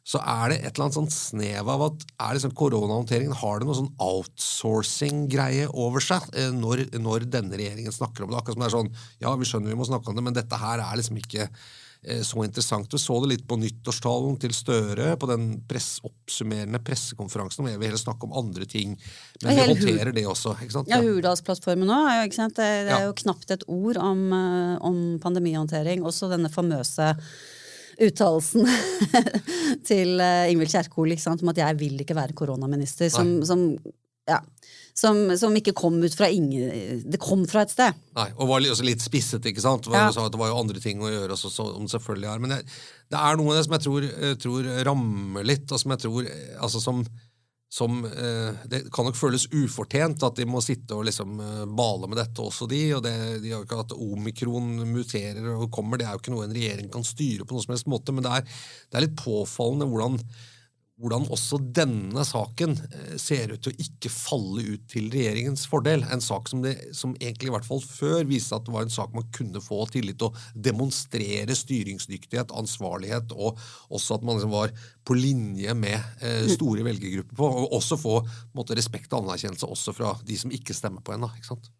så 0.03 0.19
er 0.19 0.51
det 0.51 0.57
et 0.59 0.73
eller 0.73 0.89
annet 0.89 0.97
sånn 0.97 1.13
snev 1.15 1.69
av 1.71 1.85
at 1.87 2.07
er 2.25 2.35
liksom 2.35 2.57
koronahåndteringen 2.59 3.37
har 3.39 3.61
det 3.61 3.69
noe 3.69 3.79
sånn 3.79 3.93
outsourcing-greie 4.03 5.69
over 5.79 6.03
seg 6.03 6.27
eh, 6.35 6.51
når, 6.55 6.89
når, 6.99 7.29
denne 7.31 7.59
regjeringen 7.59 7.95
snakker 7.95 8.25
om 8.25 8.33
det. 8.33 8.41
Akkurat 8.41 8.59
som 8.59 8.65
det 8.65 8.71
er 8.71 8.75
sånn 8.75 8.91
Ja, 9.23 9.37
vi 9.39 9.47
skjønner 9.47 9.71
vi 9.71 9.79
må 9.79 9.87
snakke 9.87 10.11
om 10.11 10.19
det, 10.19 10.27
men 10.27 10.35
dette 10.35 10.59
her 10.59 10.83
er 10.83 10.99
liksom 10.99 11.23
ikke 11.23 11.47
eh, 11.47 12.25
så 12.27 12.43
interessant. 12.43 12.91
Du 12.91 12.99
så 12.99 13.21
det 13.23 13.31
litt 13.37 13.47
på 13.47 13.61
nyttårstalen 13.63 14.41
til 14.43 14.59
Støre, 14.59 15.13
på 15.23 15.31
den 15.31 15.47
press, 15.71 15.93
oppsummerende 16.03 16.83
pressekonferansen. 16.83 17.71
Jeg 17.71 17.79
vil 17.79 17.93
heller 17.93 18.03
snakke 18.03 18.27
om 18.27 18.37
andre 18.43 18.67
ting, 18.67 18.99
men 19.45 19.55
vi 19.55 19.71
håndterer 19.71 20.11
det 20.19 20.27
også. 20.27 20.59
ikke 20.59 20.81
sant? 20.81 20.91
Ja, 20.91 20.99
Hurdalsplattformen 21.07 21.95
òg. 21.95 22.27
Det, 22.35 22.71
det 22.91 22.99
er 22.99 23.07
jo 23.07 23.19
knapt 23.23 23.55
et 23.55 23.69
ord 23.71 24.03
om, 24.03 24.29
eh, 24.35 24.77
om 24.83 25.03
pandemihåndtering. 25.23 26.03
Også 26.03 26.27
denne 26.35 26.51
famøse 26.51 27.13
uttalelsen 28.01 28.69
til 29.89 30.21
uh, 30.21 30.51
Ingvild 30.51 30.73
Kjerkol 30.73 31.17
om 31.33 31.53
at 31.53 31.61
jeg 31.65 31.79
vil 31.81 32.01
ikke 32.05 32.17
være 32.17 32.37
koronaminister. 32.39 33.11
Som, 33.13 33.41
som, 33.47 33.65
ja, 34.29 34.39
som, 34.95 35.25
som, 35.41 35.57
ikke 35.57 35.75
kom 35.77 35.99
ut 36.03 36.15
fra 36.15 36.29
ingen 36.31 37.03
Det 37.09 37.21
kom 37.21 37.45
fra 37.49 37.65
et 37.67 37.75
sted. 37.75 37.99
Nei, 38.19 38.29
Og 38.37 38.51
var 38.51 38.63
også 38.75 38.87
litt 38.87 39.05
spisset, 39.05 39.45
ikke 39.49 39.65
sant? 39.65 39.91
Ja. 39.93 40.07
Sa 40.15 40.27
at 40.29 40.35
det 40.35 40.41
var 40.41 40.53
jo 40.53 40.61
andre 40.61 40.83
ting 40.83 41.03
å 41.03 41.11
gjøre, 41.11 41.37
så, 41.41 41.51
så, 41.53 41.69
om 41.77 41.89
selvfølgelig 41.91 42.31
er. 42.31 42.43
Men 42.45 42.57
det, 42.57 42.63
det, 43.13 43.19
er 43.19 43.41
noe 43.41 43.53
av 43.53 43.61
det 43.61 43.67
som 43.67 43.77
jeg 43.79 43.87
tror, 43.89 44.09
tror 44.43 44.73
rammer 44.89 45.49
litt, 45.49 45.69
og 45.71 45.83
som 45.83 45.97
jeg 45.97 46.07
tror 46.07 46.33
altså 46.63 46.83
som 46.83 47.05
som 47.73 48.05
eh, 48.05 48.55
Det 48.69 48.83
kan 48.93 49.07
nok 49.09 49.17
føles 49.17 49.47
ufortjent 49.49 50.21
at 50.27 50.37
de 50.37 50.45
må 50.45 50.61
sitte 50.61 50.93
og 50.93 51.07
liksom 51.09 51.39
eh, 51.41 51.63
bale 51.73 52.11
med 52.11 52.21
dette, 52.21 52.45
også 52.45 52.69
de. 52.69 52.83
og 52.99 53.01
det, 53.07 53.15
de 53.41 53.53
har 53.53 53.63
jo 53.63 53.65
ikke 53.65 53.79
At 53.81 53.95
omikron 53.97 54.75
muterer 54.91 55.47
og 55.55 55.71
kommer, 55.73 55.97
det 55.97 56.05
er 56.05 56.13
jo 56.13 56.21
ikke 56.21 56.35
noe 56.35 56.45
en 56.45 56.53
regjering 56.53 56.91
kan 56.93 57.07
styre 57.07 57.47
på 57.47 57.57
noen 57.57 57.65
som 57.65 57.73
helst 57.73 57.89
måte. 57.89 58.13
Men 58.13 58.27
det 58.27 58.35
er, 58.37 58.59
det 58.91 58.99
er 58.99 59.07
litt 59.07 59.17
påfallende 59.17 59.89
hvordan 59.89 60.21
hvordan 61.03 61.27
også 61.35 61.59
denne 61.75 62.23
saken 62.27 62.77
eh, 62.79 63.15
ser 63.21 63.51
ut 63.53 63.65
til 63.65 63.75
å 63.75 63.85
ikke 63.85 64.13
falle 64.13 64.63
ut 64.77 64.85
til 64.91 65.11
regjeringens 65.13 65.67
fordel. 65.71 66.05
En 66.15 66.23
sak 66.23 66.51
som, 66.51 66.63
det, 66.63 66.77
som 66.97 67.17
egentlig 67.19 67.51
i 67.51 67.55
hvert 67.57 67.67
fall 67.67 67.83
før 67.83 68.23
viste 68.31 68.57
at 68.57 68.67
det 68.69 68.75
var 68.75 68.87
en 68.87 68.95
sak 68.95 69.15
man 69.17 69.27
kunne 69.35 69.63
få 69.63 69.83
tillit 69.91 70.21
til 70.23 70.31
å 70.31 70.63
demonstrere 70.69 71.57
styringsdyktighet, 71.59 72.55
ansvarlighet, 72.55 73.35
og 73.35 73.59
også 73.91 74.19
at 74.21 74.27
man 74.27 74.39
liksom 74.39 74.55
var 74.55 74.75
på 75.03 75.19
linje 75.19 75.75
med 75.75 75.99
eh, 76.23 76.47
store 76.55 76.87
velgergrupper 76.87 77.39
på. 77.39 77.53
Og 77.65 77.79
også 77.81 77.99
få 78.01 78.19
måte, 78.55 78.79
respekt 78.79 79.13
og 79.13 79.27
anerkjennelse 79.27 79.69
også 79.69 79.97
fra 79.97 80.15
de 80.27 80.39
som 80.39 80.55
ikke 80.55 80.77
stemmer 80.77 81.03
på 81.03 81.17
henne. 81.17 81.31
ikke 81.35 81.51
sant? 81.55 81.73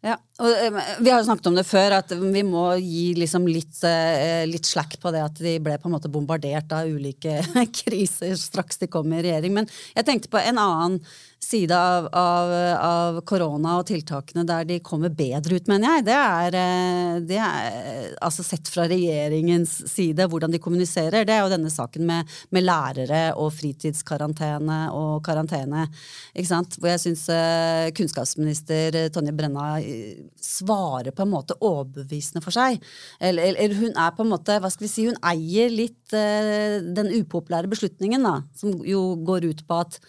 Ja, 0.00 0.14
og 0.40 0.48
eh, 0.48 0.76
Vi 1.04 1.10
har 1.12 1.20
jo 1.20 1.26
snakket 1.26 1.48
om 1.50 1.56
det 1.58 1.66
før, 1.68 1.98
at 1.98 2.12
vi 2.16 2.42
må 2.46 2.64
gi 2.80 3.10
liksom 3.18 3.44
litt, 3.48 3.82
eh, 3.84 4.46
litt 4.48 4.68
slack 4.68 4.96
på 5.00 5.12
det 5.12 5.20
at 5.26 5.42
de 5.44 5.58
ble 5.60 5.76
på 5.80 5.90
en 5.90 5.96
måte 5.96 6.12
bombardert 6.12 6.72
av 6.72 6.88
ulike 6.88 7.42
kriser 7.82 8.32
straks 8.40 8.80
de 8.80 8.88
kom 8.92 9.12
i 9.12 9.20
regjering. 9.26 9.52
Men 9.58 9.68
jeg 9.92 10.08
tenkte 10.08 10.32
på 10.32 10.40
en 10.40 10.60
annen 10.62 11.02
side 11.40 11.76
av, 11.76 12.08
av, 12.12 12.50
av, 12.84 13.18
korona 13.24 13.78
og 13.80 13.86
tiltakene 13.88 14.44
der 14.44 14.66
de 14.68 14.76
kommer 14.84 15.12
bedre 15.14 15.56
ut, 15.56 15.70
mener 15.70 15.96
jeg. 15.96 16.04
Det 16.10 16.16
er, 16.16 16.56
eh, 16.60 17.14
det 17.30 17.38
er, 17.40 18.10
altså 18.20 18.44
sett 18.44 18.68
fra 18.68 18.84
regjeringens 18.90 19.72
side, 19.88 20.26
hvordan 20.28 20.52
de 20.52 20.60
kommuniserer. 20.60 21.24
Det 21.24 21.34
er 21.34 21.42
jo 21.42 21.52
denne 21.54 21.72
saken 21.72 22.04
med, 22.10 22.36
med 22.52 22.66
lærere 22.66 23.22
og 23.40 23.54
fritidskarantene 23.56 24.80
og 24.96 25.24
karantene. 25.24 25.86
Ikke 26.34 26.50
sant? 26.52 26.76
Hvor 26.76 26.92
jeg 26.92 27.04
syns 27.06 27.24
uh, 27.32 27.88
kunnskapsminister 27.96 29.00
Tonje 29.14 29.32
Brenna 29.36 29.72
eh, 29.80 30.20
svarer 30.44 31.14
på 31.16 31.24
en 31.24 31.32
måte 31.32 31.56
overbevisende 31.56 32.44
for 32.44 32.54
seg. 32.54 32.82
Eller, 33.18 33.54
eller, 33.56 33.78
hun 33.80 33.96
er 33.96 34.12
på 34.16 34.26
en 34.26 34.34
måte, 34.36 34.60
hva 34.60 34.70
skal 34.72 34.86
vi 34.86 34.92
si, 34.92 35.08
hun 35.08 35.20
eier 35.24 35.72
litt 35.72 35.96
den 36.10 37.12
upopulære 37.14 37.70
beslutningen, 37.70 38.24
da, 38.26 38.40
som 38.58 38.82
jo 38.84 39.14
går 39.24 39.46
ut 39.52 39.62
på 39.68 39.78
at 39.86 40.00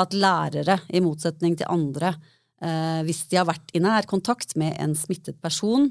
at 0.00 0.14
lærere, 0.16 0.78
i 0.92 1.02
motsetning 1.04 1.56
til 1.58 1.68
andre, 1.70 2.14
eh, 2.62 3.02
hvis 3.06 3.26
de 3.30 3.40
har 3.40 3.48
vært 3.48 3.74
i 3.76 3.82
nær 3.82 4.08
kontakt 4.08 4.56
med 4.60 4.76
en 4.80 4.96
smittet 4.98 5.40
person, 5.42 5.90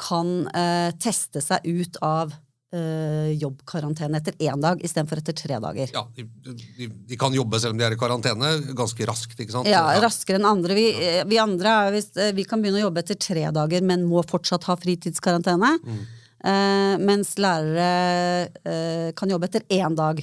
kan 0.00 0.48
eh, 0.54 0.90
teste 0.98 1.42
seg 1.44 1.66
ut 1.68 2.00
av 2.02 2.32
eh, 2.74 3.30
jobbkarantene 3.38 4.18
etter 4.18 4.34
én 4.42 4.62
dag 4.62 4.82
istedenfor 4.84 5.20
etter 5.20 5.36
tre 5.38 5.60
dager. 5.62 5.92
Ja, 5.94 6.04
de, 6.16 6.26
de, 6.44 6.88
de, 6.88 7.18
kan 7.20 7.34
jobbe 7.36 7.60
selv 7.62 7.76
om 7.76 7.80
de 7.80 7.86
er 7.86 7.94
i 7.94 8.00
karantene, 8.00 8.50
ganske 8.76 9.08
raskt. 9.08 9.38
ikke 9.38 9.54
sant? 9.54 9.70
Ja, 9.70 9.84
raskere 10.02 10.40
enn 10.40 10.48
andre. 10.48 10.76
Vi, 10.78 10.88
vi 11.30 11.40
andre 11.42 11.76
eh, 12.00 12.34
vi 12.36 12.46
kan 12.48 12.64
begynne 12.64 12.82
å 12.82 12.88
jobbe 12.88 13.04
etter 13.04 13.20
tre 13.20 13.48
dager, 13.54 13.86
men 13.86 14.06
må 14.08 14.24
fortsatt 14.26 14.66
ha 14.70 14.78
fritidskarantene. 14.80 15.74
Mm. 15.84 16.04
Eh, 16.44 16.94
mens 17.00 17.36
lærere 17.40 18.48
eh, 18.68 19.10
kan 19.16 19.30
jobbe 19.30 19.48
etter 19.48 19.64
én 19.72 19.94
dag 19.96 20.18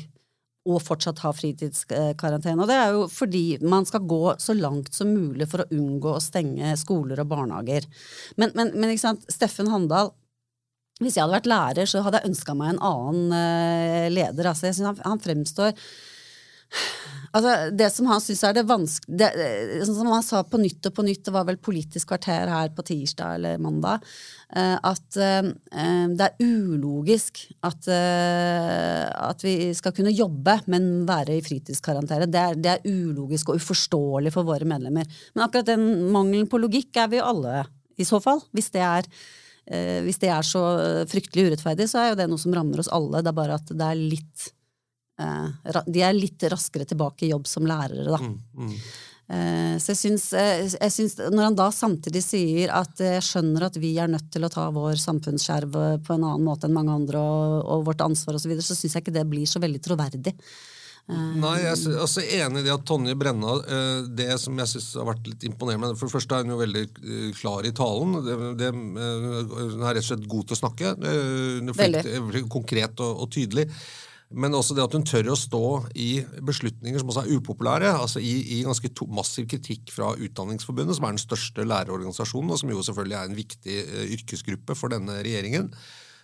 og 0.70 0.82
fortsatt 0.86 1.24
ha 1.24 1.32
fritidskarantene. 1.34 2.62
Og 2.62 2.70
det 2.70 2.78
er 2.78 2.96
jo 2.96 3.06
fordi 3.10 3.46
man 3.66 3.88
skal 3.90 4.06
gå 4.06 4.36
så 4.42 4.54
langt 4.58 4.94
som 4.94 5.10
mulig 5.10 5.48
for 5.50 5.64
å 5.64 5.70
unngå 5.74 6.16
å 6.16 6.22
stenge 6.24 6.76
skoler 6.78 7.24
og 7.24 7.32
barnehager. 7.32 7.88
Men, 8.38 8.54
men, 8.58 8.74
men 8.76 8.94
ikke 8.94 9.08
sant, 9.08 9.26
Steffen 9.32 9.72
Handal 9.74 10.14
hvis 11.02 11.16
jeg 11.18 11.24
hadde 11.24 11.34
vært 11.34 11.50
lærer, 11.50 11.90
så 11.90 12.04
hadde 12.06 12.20
jeg 12.22 12.30
ønska 12.30 12.54
meg 12.54 12.76
en 12.76 12.84
annen 12.86 13.32
uh, 13.34 14.08
leder. 14.14 14.52
Altså, 14.52 14.68
jeg 14.68 14.78
synes 14.78 14.92
han, 14.92 15.00
han 15.08 15.24
fremstår 15.24 15.72
Altså, 17.32 17.52
det 17.72 17.88
som 17.94 18.10
han 18.12 18.20
syns 18.20 18.42
er 18.44 18.56
det 18.58 18.66
vanskelig 18.68 19.28
eh, 19.40 19.84
Sånn 19.86 19.98
som 20.02 20.10
han 20.12 20.26
sa 20.26 20.42
på 20.44 20.60
nytt 20.60 20.90
og 20.90 20.96
på 20.98 21.06
nytt, 21.08 21.24
det 21.28 21.34
var 21.34 21.48
vel 21.48 21.60
Politisk 21.64 22.12
kvarter 22.12 22.52
her 22.52 22.72
på 22.76 22.84
tirsdag 22.88 23.38
eller 23.38 23.62
mandag, 23.62 24.04
eh, 24.56 24.76
at 24.76 25.20
eh, 25.22 25.52
det 26.12 26.28
er 26.28 26.44
ulogisk 26.44 27.44
at, 27.68 27.88
at 27.92 29.44
vi 29.46 29.72
skal 29.78 29.94
kunne 29.96 30.14
jobbe, 30.14 30.58
men 30.72 31.06
være 31.08 31.38
i 31.38 31.44
fritidskarantene. 31.46 32.28
Det 32.32 32.46
det 32.62 32.72
er 32.74 32.88
ulogisk 32.88 33.52
og 33.52 33.62
uforståelig 33.62 34.34
for 34.34 34.48
våre 34.48 34.68
medlemmer. 34.68 35.08
Men 35.36 35.46
akkurat 35.46 35.70
den 35.70 35.86
mangelen 36.14 36.50
på 36.52 36.60
logikk 36.62 36.98
er 37.00 37.12
vi 37.14 37.22
alle, 37.24 37.64
i 37.98 38.08
så 38.08 38.20
fall. 38.24 38.42
Hvis 38.56 38.72
det 38.74 38.84
er 38.86 39.08
hvis 40.02 40.18
det 40.20 40.32
er 40.34 40.44
så 40.44 40.62
fryktelig 41.08 41.52
urettferdig, 41.52 41.86
så 41.88 42.02
er 42.02 42.08
jo 42.10 42.18
det 42.20 42.26
noe 42.32 42.42
som 42.42 42.54
rammer 42.56 42.82
oss 42.82 42.90
alle. 42.92 43.22
Det 43.22 43.30
er 43.30 43.38
bare 43.38 43.60
at 43.62 43.70
det 43.70 43.88
er 43.88 44.00
litt 44.00 44.50
de 45.18 46.02
er 46.02 46.18
litt 46.18 46.44
raskere 46.50 46.88
tilbake 46.88 47.28
i 47.28 47.32
jobb 47.32 47.48
som 47.50 47.68
lærere, 47.68 48.08
da. 48.10 48.20
Mm, 48.22 48.38
mm. 48.58 48.76
Eh, 49.32 49.76
så 49.80 49.94
jeg 49.94 50.00
syns, 50.00 50.26
eh, 50.36 50.66
jeg 50.74 50.92
syns 50.92 51.14
Når 51.22 51.46
han 51.46 51.56
da 51.56 51.70
samtidig 51.72 52.20
sier 52.26 52.74
at 52.76 53.00
jeg 53.00 53.24
skjønner 53.24 53.70
at 53.70 53.78
vi 53.80 53.94
er 54.02 54.10
nødt 54.12 54.28
til 54.34 54.44
å 54.44 54.50
ta 54.52 54.66
vår 54.76 55.00
samfunnsskjerv 55.00 55.78
på 56.04 56.18
en 56.18 56.26
annen 56.26 56.44
måte 56.44 56.68
enn 56.68 56.76
mange 56.76 56.98
andre, 56.98 57.22
og, 57.22 57.62
og 57.64 57.86
vårt 57.88 58.04
ansvar 58.04 58.36
osv., 58.36 58.44
så, 58.44 58.52
videre, 58.52 58.68
så 58.68 58.76
syns 58.76 58.98
jeg 58.98 59.06
ikke 59.06 59.16
det 59.16 59.28
blir 59.32 59.48
så 59.48 59.62
veldig 59.64 59.84
troverdig. 59.86 60.36
Nei, 61.12 61.56
jeg 61.60 61.72
er 61.72 61.96
altså 62.00 62.22
enig 62.22 62.62
i 62.62 62.66
det 62.68 62.72
at 62.72 62.84
Tonje 62.88 63.16
Brenna 63.20 63.56
eh, 63.60 64.04
Det 64.16 64.30
som 64.40 64.60
jeg 64.62 64.70
synes 64.70 64.92
har 65.00 65.08
vært 65.10 65.26
litt 65.28 65.44
imponerende 65.48 65.96
For 65.98 66.08
det 66.08 66.14
første 66.14 66.38
er 66.38 66.46
hun 66.46 66.54
jo 66.54 66.60
veldig 66.62 66.84
eh, 66.86 67.26
klar 67.36 67.66
i 67.68 67.74
talen. 67.76 68.14
Det, 68.28 68.38
det, 68.62 68.70
eh, 68.70 69.26
hun 69.50 69.82
er 69.82 69.98
rett 69.98 70.04
og 70.04 70.08
slett 70.12 70.30
god 70.32 70.48
til 70.48 70.58
å 70.58 70.62
snakke. 70.62 70.94
Hun 71.02 71.74
er 71.74 71.80
flink, 71.82 72.48
konkret 72.54 73.04
og, 73.04 73.26
og 73.26 73.32
tydelig. 73.34 73.68
Men 74.32 74.56
også 74.56 74.76
det 74.78 74.84
at 74.86 74.94
hun 74.96 75.04
tør 75.08 75.32
å 75.34 75.38
stå 75.40 75.64
i 76.00 76.22
beslutninger 76.48 77.02
som 77.02 77.10
også 77.12 77.26
er 77.26 77.34
upopulære. 77.36 77.90
altså 77.92 78.22
I, 78.24 78.34
i 78.58 78.62
ganske 78.64 78.92
to, 78.96 79.08
massiv 79.12 79.50
kritikk 79.52 79.92
fra 79.92 80.14
Utdanningsforbundet, 80.16 80.96
som 80.98 81.08
er 81.08 81.18
den 81.18 81.24
største 81.24 81.66
lærerorganisasjonen, 81.68 82.54
og 82.54 82.62
som 82.62 82.72
jo 82.72 82.86
selvfølgelig 82.88 83.18
er 83.20 83.28
en 83.28 83.40
viktig 83.40 83.82
uh, 83.90 84.06
yrkesgruppe 84.16 84.78
for 84.80 84.94
denne 84.94 85.20
regjeringen. 85.20 85.72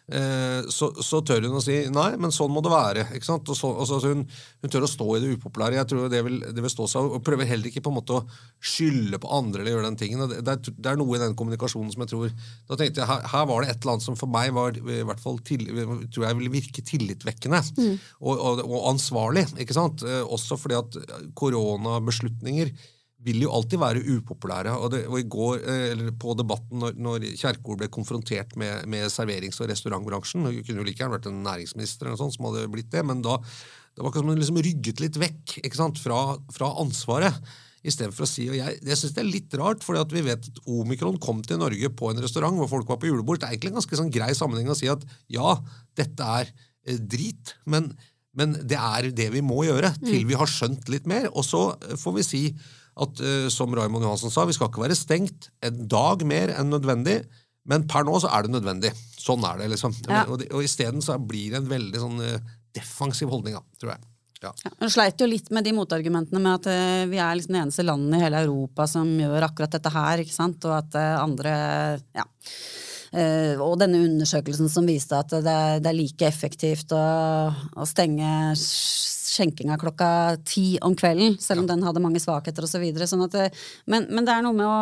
Eh, 0.07 0.61
så, 0.71 0.87
så 1.03 1.19
tør 1.27 1.43
hun 1.49 1.57
å 1.59 1.61
si 1.63 1.81
nei, 1.91 2.13
men 2.15 2.31
sånn 2.31 2.53
må 2.55 2.61
det 2.63 2.71
være. 2.71 3.03
ikke 3.17 3.27
sant? 3.27 3.49
Og 3.51 3.57
så, 3.59 3.71
og 3.75 3.87
så, 3.89 3.99
hun, 4.07 4.21
hun 4.63 4.71
tør 4.71 4.85
å 4.87 4.89
stå 4.91 5.07
i 5.17 5.21
det 5.23 5.33
upopulære. 5.35 5.75
Jeg 5.81 5.89
tror 5.91 6.07
det 6.13 6.21
vil, 6.23 6.37
det 6.47 6.63
vil 6.63 6.71
stå 6.71 6.87
seg, 6.93 7.09
og 7.17 7.25
prøver 7.27 7.49
heller 7.49 7.67
ikke 7.67 7.83
på 7.83 7.91
en 7.91 7.97
måte 7.99 8.15
å 8.15 8.23
skylde 8.63 9.19
på 9.19 9.31
andre 9.35 9.61
eller 9.65 9.75
gjøre 9.75 9.89
den 9.89 9.99
tingen. 9.99 10.23
Det, 10.31 10.39
det, 10.47 10.55
er, 10.55 10.77
det 10.79 10.93
er 10.93 11.01
noe 11.01 11.19
i 11.19 11.23
den 11.25 11.35
kommunikasjonen 11.39 11.91
som 11.93 12.05
jeg 12.05 12.13
tror 12.13 12.31
Da 12.69 12.79
tenkte 12.79 13.03
jeg, 13.03 13.09
her, 13.11 13.27
her 13.33 13.47
var 13.51 13.63
det 13.65 13.73
et 13.73 13.81
eller 13.81 13.97
annet 13.97 14.07
som 14.07 14.19
for 14.19 14.31
meg 14.31 14.55
var 14.55 14.79
i 14.79 15.01
hvert 15.11 15.23
fall 15.23 15.41
til, 15.47 15.67
tror 16.13 16.27
jeg 16.29 16.39
ville 16.39 16.55
virke 16.55 16.85
tillitvekkende 16.87 17.63
og, 18.23 18.33
og, 18.35 18.63
og 18.63 18.91
ansvarlig. 18.93 19.47
ikke 19.59 19.75
sant? 19.75 20.07
Eh, 20.07 20.23
Også 20.23 20.55
fordi 20.59 20.79
at 20.79 21.01
koronabeslutninger 21.37 22.71
vil 23.25 23.41
jo 23.41 23.51
alltid 23.53 23.81
være 23.81 24.03
upopulære. 24.05 24.75
Og, 24.77 24.91
det, 24.93 25.03
og 25.09 25.17
i 25.19 25.25
går, 25.27 25.61
eh, 25.63 25.85
eller 25.93 26.13
på 26.21 26.35
debatten 26.37 26.83
når, 26.83 26.97
når 27.01 27.25
Kjerkol 27.39 27.79
ble 27.79 27.89
konfrontert 27.93 28.53
med, 28.59 28.85
med 28.89 29.09
serverings- 29.13 29.57
og 29.63 29.71
restaurantbransjen 29.71 30.45
Hun 30.45 30.61
kunne 30.61 30.83
jo 30.83 30.87
like 30.87 31.01
gjerne 31.01 31.17
vært 31.17 31.29
en 31.31 31.43
næringsminister 31.45 32.05
eller 32.05 32.17
noe 32.17 32.23
sånt 32.25 32.37
som 32.37 32.49
hadde 32.49 32.69
blitt 32.73 32.91
det, 32.93 33.03
men 33.07 33.23
da 33.25 33.39
det 33.97 34.03
var 34.05 34.13
som 34.13 34.27
hun 34.29 34.37
liksom 34.37 34.59
rygget 34.61 34.99
litt 35.01 35.15
vekk 35.17 35.55
ikke 35.65 35.87
fra, 35.97 36.19
fra 36.53 36.67
ansvaret. 36.83 37.39
Istedenfor 37.87 38.25
å 38.25 38.29
si 38.29 38.45
og 38.49 38.57
Jeg, 38.57 38.77
jeg 38.85 38.99
syns 38.99 39.15
det 39.15 39.23
er 39.23 39.29
litt 39.31 39.55
rart, 39.57 39.81
fordi 39.85 40.19
vi 40.19 40.27
vet 40.27 40.49
at 40.51 40.59
omikron 40.69 41.17
kom 41.21 41.41
til 41.45 41.57
Norge 41.61 41.89
på 41.97 42.11
en 42.11 42.21
restaurant 42.21 42.57
hvor 42.59 42.69
folk 42.69 42.91
var 42.91 42.99
på 43.01 43.09
julebord. 43.09 43.41
Det 43.41 43.47
er 43.47 43.55
egentlig 43.55 43.73
en 43.73 43.79
ganske 43.79 43.99
sånn 43.99 44.13
grei 44.13 44.29
sammenheng 44.37 44.69
å 44.69 44.77
si 44.77 44.89
at 44.91 45.01
ja, 45.33 45.55
dette 45.97 46.29
er 46.41 46.51
eh, 46.85 46.99
drit, 46.99 47.55
men, 47.65 47.89
men 48.37 48.53
det 48.69 48.77
er 48.77 49.09
det 49.17 49.31
vi 49.33 49.41
må 49.45 49.63
gjøre 49.65 49.95
til 50.03 50.27
vi 50.29 50.37
har 50.37 50.49
skjønt 50.51 50.89
litt 50.93 51.07
mer. 51.09 51.29
Og 51.33 51.45
så 51.45 51.69
eh, 51.87 51.95
får 51.99 52.17
vi 52.19 52.25
si 52.25 52.43
at 52.97 53.21
eh, 53.21 53.47
som 53.53 53.73
Raymond 53.75 54.05
Johansen 54.05 54.33
sa, 54.33 54.45
vi 54.47 54.55
skal 54.57 54.71
ikke 54.71 54.83
være 54.85 54.97
stengt 54.97 55.49
en 55.65 55.85
dag 55.89 56.25
mer 56.27 56.53
enn 56.57 56.69
nødvendig. 56.73 57.21
Men 57.67 57.87
per 57.89 58.05
nå 58.07 58.15
så 58.23 58.31
er 58.31 58.45
det 58.45 58.53
nødvendig. 58.53 58.93
Sånn 59.19 59.43
er 59.45 59.57
det, 59.59 59.71
liksom. 59.73 59.95
Ja. 60.07 60.23
Og, 60.31 60.45
og 60.47 60.63
isteden 60.63 61.03
så 61.03 61.17
blir 61.19 61.51
det 61.51 61.63
en 61.63 61.71
veldig 61.71 62.03
sånn 62.03 62.21
eh, 62.23 62.53
defensiv 62.77 63.33
holdning, 63.33 63.57
da, 63.57 63.81
tror 63.81 63.95
jeg. 63.95 64.05
Ja. 64.43 64.51
Hun 64.77 64.91
sleit 64.93 65.17
jo 65.17 65.25
litt 65.25 65.49
med 65.49 65.65
de 65.65 65.73
motargumentene 65.73 66.37
med 66.37 66.59
at 66.59 66.67
uh, 66.69 67.05
vi 67.09 67.17
er 67.17 67.37
liksom 67.37 67.55
det 67.55 67.61
eneste 67.63 67.85
landet 67.87 68.19
i 68.19 68.21
hele 68.21 68.43
Europa 68.45 68.85
som 68.89 69.09
gjør 69.17 69.47
akkurat 69.47 69.73
dette 69.73 69.91
her, 69.95 70.21
ikke 70.21 70.35
sant, 70.35 70.67
og 70.69 70.75
at 70.77 70.97
uh, 70.99 71.23
andre 71.23 71.53
Ja. 72.13 72.27
Eh, 73.11 73.59
og 73.61 73.77
denne 73.81 74.01
undersøkelsen 74.05 74.71
som 74.71 74.87
viste 74.89 75.17
at 75.17 75.31
det 75.31 75.53
er, 75.53 75.83
det 75.83 75.91
er 75.91 75.99
like 75.99 76.27
effektivt 76.27 76.91
å, 76.95 77.03
å 77.53 77.87
stenge 77.87 78.55
skjenkinga 78.57 79.77
klokka 79.79 80.09
ti 80.47 80.75
om 80.83 80.95
kvelden, 80.97 81.37
selv 81.41 81.63
om 81.63 81.69
den 81.69 81.85
hadde 81.85 82.03
mange 82.03 82.21
svakheter 82.23 82.65
osv. 82.65 82.83
Så 82.97 83.11
sånn 83.13 83.27
at, 83.29 83.55
men, 83.85 84.09
men 84.11 84.27
det 84.27 84.35
er 84.35 84.45
noe 84.45 84.57
med 84.57 84.67
å 84.67 84.77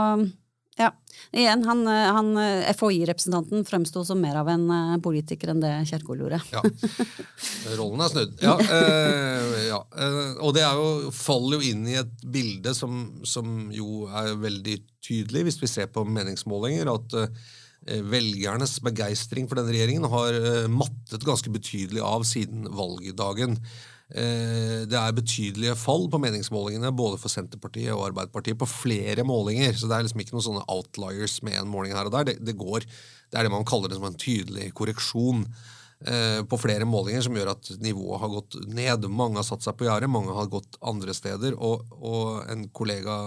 ja. 0.76 0.90
Igjen, 1.32 1.64
han, 1.64 1.88
eh, 1.88 2.12
han 2.12 2.38
eh, 2.38 2.74
FHI-representanten 2.76 3.64
fremsto 3.66 4.04
som 4.06 4.20
mer 4.20 4.36
av 4.42 4.50
en 4.52 4.66
eh, 4.72 4.98
politiker 5.04 5.54
enn 5.54 5.62
det 5.64 5.72
Kjerkol 5.88 6.20
gjorde. 6.26 6.42
Ja. 6.52 6.64
Rollen 7.80 8.04
er 8.04 8.12
snudd. 8.12 8.34
Ja, 8.44 8.56
eh, 8.60 9.62
ja. 9.70 9.80
Eh, 9.96 10.34
og 10.44 10.52
det 10.58 10.66
er 10.68 10.80
jo, 10.80 11.14
faller 11.16 11.62
jo 11.64 11.72
inn 11.72 11.88
i 11.88 11.96
et 12.02 12.12
bilde 12.28 12.76
som, 12.76 13.06
som 13.24 13.70
jo 13.74 14.10
er 14.12 14.34
veldig 14.42 14.82
tydelig, 15.06 15.46
hvis 15.48 15.62
vi 15.64 15.72
ser 15.72 15.88
på 15.96 16.04
meningsmålinger, 16.04 16.92
at 16.92 17.18
eh, 17.24 17.48
velgernes 17.86 18.80
begeistring 18.82 19.50
for 19.50 19.60
denne 19.60 19.74
regjeringen 19.74 20.08
har 20.10 20.38
eh, 20.39 20.69
mattet 20.71 21.26
ganske 21.26 21.52
betydelig 21.54 22.02
av 22.02 22.26
siden 22.26 22.65
valgdagen. 22.74 23.60
Eh, 24.10 24.86
Det 24.89 24.98
er 24.98 25.17
betydelige 25.17 25.78
fall 25.78 26.08
på 26.10 26.21
meningsmålingene 26.21 26.93
både 26.93 27.17
for 27.21 27.30
Senterpartiet 27.30 27.93
og 27.93 28.08
Arbeiderpartiet 28.10 28.58
på 28.58 28.69
flere 28.69 29.26
målinger, 29.26 29.74
så 29.74 29.89
det 29.89 29.98
er 29.98 30.06
liksom 30.08 30.21
ikke 30.21 30.38
noen 30.38 30.50
sånne 30.50 30.67
outliers 30.69 31.39
med 31.45 31.60
en 31.62 31.71
måling 31.71 31.93
her 31.93 32.10
og 32.10 32.13
der. 32.17 32.32
Det, 32.32 32.38
det, 32.45 32.58
går, 32.58 32.86
det 32.86 33.39
er 33.39 33.48
det 33.48 33.54
man 33.54 33.65
kaller 33.65 33.89
det 33.89 33.98
som 34.02 34.10
en 34.10 34.17
tydelig 34.17 34.71
korreksjon 34.78 35.45
eh, 36.06 36.41
på 36.45 36.62
flere 36.62 36.86
målinger 36.89 37.26
som 37.26 37.38
gjør 37.38 37.56
at 37.56 37.74
nivået 37.82 38.21
har 38.21 38.34
gått 38.34 38.62
ned. 38.69 39.10
Mange 39.10 39.41
har 39.41 39.48
satt 39.48 39.65
seg 39.65 39.78
på 39.78 39.89
gjerdet, 39.89 40.10
mange 40.10 40.34
har 40.34 40.50
gått 40.54 40.78
andre 40.82 41.13
steder. 41.13 41.58
Og, 41.58 41.86
og 42.02 42.45
en 42.50 42.69
kollega 42.74 43.17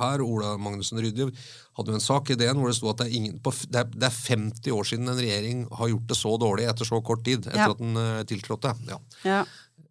her, 0.00 0.22
Ola 0.24 0.56
Magnussen 0.60 1.00
Rydje, 1.02 1.30
hadde 1.78 1.92
jo 1.92 1.98
en 1.98 2.04
sak 2.04 2.30
i 2.30 2.36
DN 2.38 2.58
hvor 2.58 2.72
det 2.72 2.76
sto 2.78 2.90
at 2.90 3.00
det 3.00 3.08
er, 3.08 3.16
ingen, 3.16 3.38
på, 3.42 3.52
det, 3.70 3.84
er, 3.84 3.88
det 3.94 4.08
er 4.10 4.18
50 4.18 4.74
år 4.74 4.88
siden 4.90 5.08
en 5.08 5.20
regjering 5.20 5.64
har 5.78 5.92
gjort 5.92 6.06
det 6.10 6.18
så 6.18 6.34
dårlig 6.42 6.68
etter 6.68 6.88
så 6.88 7.00
kort 7.04 7.24
tid. 7.26 7.46
etter 7.46 7.64
Ja. 7.64 7.70
at 7.70 7.82
den 7.82 7.96
uh, 7.96 8.22
tiltrådte. 8.28 8.74
Ja. 8.90 9.00
Ja. 9.24 9.40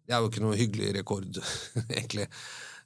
Det 0.08 0.16
er 0.16 0.22
jo 0.24 0.30
ikke 0.30 0.44
noe 0.44 0.56
hyggelig 0.56 0.94
rekord, 0.96 1.42
egentlig. 1.98 2.28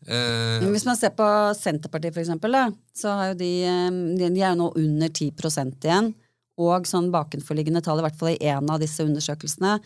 Uh, 0.03 0.65
hvis 0.73 0.87
man 0.89 0.99
ser 0.99 1.13
på 1.15 1.27
Senterpartiet, 1.55 2.15
for 2.15 2.25
eksempel, 2.25 2.57
da, 2.57 2.65
så 2.99 3.15
har 3.19 3.33
jo 3.33 3.39
de, 3.43 3.51
eh, 3.71 3.91
de, 4.19 4.31
de 4.35 4.43
er 4.43 4.51
jo 4.57 4.59
nå 4.65 4.73
under 4.81 5.13
10% 5.15 5.87
igjen. 5.87 6.11
Og 6.61 6.85
sånn 6.85 7.09
bakenforliggende 7.13 7.81
tall, 7.85 8.03
i 8.03 8.05
hvert 8.05 8.19
fall 8.19 8.35
i 8.35 8.51
én 8.53 8.67
av 8.69 8.81
disse 8.83 9.05
undersøkelsene, 9.07 9.79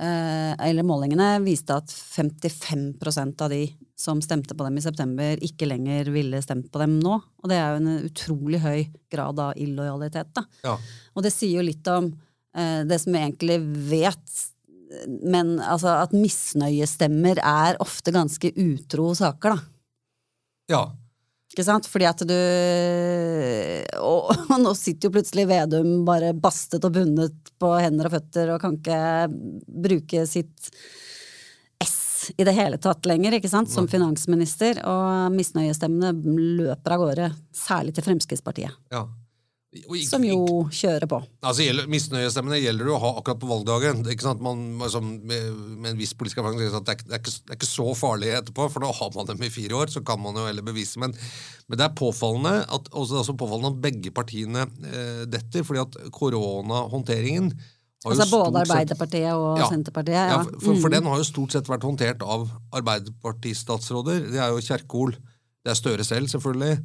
eh, 0.00 0.52
eller 0.56 0.86
målingene, 0.86 1.42
viste 1.44 1.76
at 1.76 1.92
55% 1.92 3.44
av 3.44 3.52
de 3.52 3.66
som 3.94 4.22
stemte 4.24 4.56
på 4.56 4.64
dem 4.64 4.78
i 4.80 4.84
september, 4.84 5.36
ikke 5.44 5.68
lenger 5.68 6.08
ville 6.14 6.40
stemt 6.42 6.70
på 6.72 6.80
dem 6.80 6.96
nå. 7.02 7.18
Og 7.42 7.52
det 7.52 7.58
er 7.60 7.74
jo 7.74 7.82
en 7.82 8.08
utrolig 8.08 8.62
høy 8.64 8.80
grad 9.12 9.38
av 9.38 9.60
illojalitet. 9.60 10.40
ja. 10.64 10.78
Og 11.14 11.22
det 11.22 11.34
sier 11.34 11.60
jo 11.60 11.68
litt 11.68 11.86
om 11.92 12.08
eh, 12.56 12.82
det 12.88 13.02
som 13.02 13.12
vi 13.12 13.20
egentlig 13.20 13.60
vet, 13.92 14.40
men 15.28 15.58
altså 15.60 15.92
at 16.00 16.16
misnøyestemmer 16.16 17.38
er 17.44 17.76
ofte 17.84 18.14
ganske 18.14 18.48
utro 18.56 19.12
saker, 19.14 19.58
da. 19.58 19.58
ja. 20.72 20.84
Ikke 21.54 21.66
sant? 21.66 21.86
Fordi 21.86 22.08
at 22.10 22.22
du 22.26 22.34
og, 24.02 24.32
og 24.52 24.58
nå 24.58 24.74
sitter 24.74 25.08
jo 25.08 25.14
plutselig 25.14 25.46
Vedum 25.50 26.02
bare 26.06 26.34
bastet 26.34 26.82
og 26.82 26.96
bundet 26.96 27.54
på 27.62 27.70
hender 27.78 28.10
og 28.10 28.16
føtter 28.16 28.54
og 28.54 28.62
kan 28.62 28.74
ikke 28.80 29.00
bruke 29.86 30.26
sitt 30.26 30.72
S 31.84 32.32
i 32.34 32.46
det 32.46 32.54
hele 32.56 32.78
tatt 32.80 33.04
lenger, 33.06 33.36
ikke 33.36 33.50
sant, 33.52 33.68
som 33.70 33.86
finansminister. 33.90 34.80
Og 34.88 35.34
misnøyestemmene 35.34 36.14
løper 36.58 36.94
av 36.96 37.02
gårde, 37.02 37.28
særlig 37.54 37.92
til 37.94 38.06
Fremskrittspartiet, 38.06 38.78
ja. 38.94 39.02
Ikke- 39.74 40.06
som 40.08 40.22
jo 40.22 40.68
kjører 40.70 41.08
på. 41.10 41.18
Altså, 41.42 41.64
Misnøyestemmene 41.90 42.60
gjelder 42.62 42.84
det 42.86 42.92
å 42.94 43.00
ha 43.02 43.10
akkurat 43.18 43.40
på 43.42 43.48
valgdagen. 43.50 44.04
Ikke 44.06 44.22
sant? 44.22 44.40
Man, 44.40 44.78
liksom, 44.78 45.08
med, 45.26 45.48
med 45.82 45.90
en 45.90 45.98
viss 45.98 46.12
politisk 46.14 46.38
erfaring 46.38 46.60
sier 46.62 46.76
at 46.78 46.84
det 46.86 46.94
er, 46.94 47.02
det, 47.08 47.12
er 47.12 47.18
ikke, 47.24 47.34
det 47.42 47.50
er 47.50 47.58
ikke 47.58 47.70
så 47.72 47.86
farlig 47.98 48.30
etterpå, 48.38 48.68
for 48.70 48.80
da 48.86 48.92
har 48.92 49.10
man 49.16 49.26
dem 49.26 49.42
i 49.42 49.50
fire 49.50 49.74
år, 49.74 49.86
så 49.90 50.04
kan 50.06 50.20
man 50.22 50.34
jo 50.38 50.46
heller 50.46 50.62
bevise. 50.62 50.96
Men, 51.02 51.12
men 51.68 51.78
det 51.80 51.88
er 51.88 51.94
påfallende 51.98 52.54
at, 52.70 52.90
også, 52.94 53.24
også 53.24 53.34
påfallende 53.36 53.74
at 53.74 53.82
begge 53.82 54.14
partiene 54.14 54.62
eh, 54.62 55.24
detter, 55.26 55.66
fordi 55.66 55.82
at 55.82 55.98
koronahåndteringen 56.14 57.50
har 58.04 58.12
jo 58.12 58.20
Altså 58.20 58.30
både 58.36 58.60
Arbeiderpartiet 58.66 59.30
sett- 59.30 59.40
og 59.40 59.58
Ja. 59.58 59.68
Senterpartiet. 59.70 60.14
Ja, 60.14 60.28
Ja. 60.28 60.42
for, 60.44 60.58
for, 60.60 60.74
for 60.82 60.88
Mm. 60.90 60.92
den 61.00 61.04
har 61.08 61.16
jo 61.16 61.24
stort 61.24 61.52
sett 61.52 61.64
vært 61.66 61.82
håndtert 61.88 62.22
av 62.22 62.50
Arbeiderpartistatsråder. 62.72 64.30
Det 64.30 64.40
er 64.40 64.50
jo 64.52 64.60
Kjerkol, 64.60 65.14
det 65.64 65.70
er 65.72 65.78
Støre 65.78 66.04
selv, 66.04 66.28
selvfølgelig. 66.28 66.78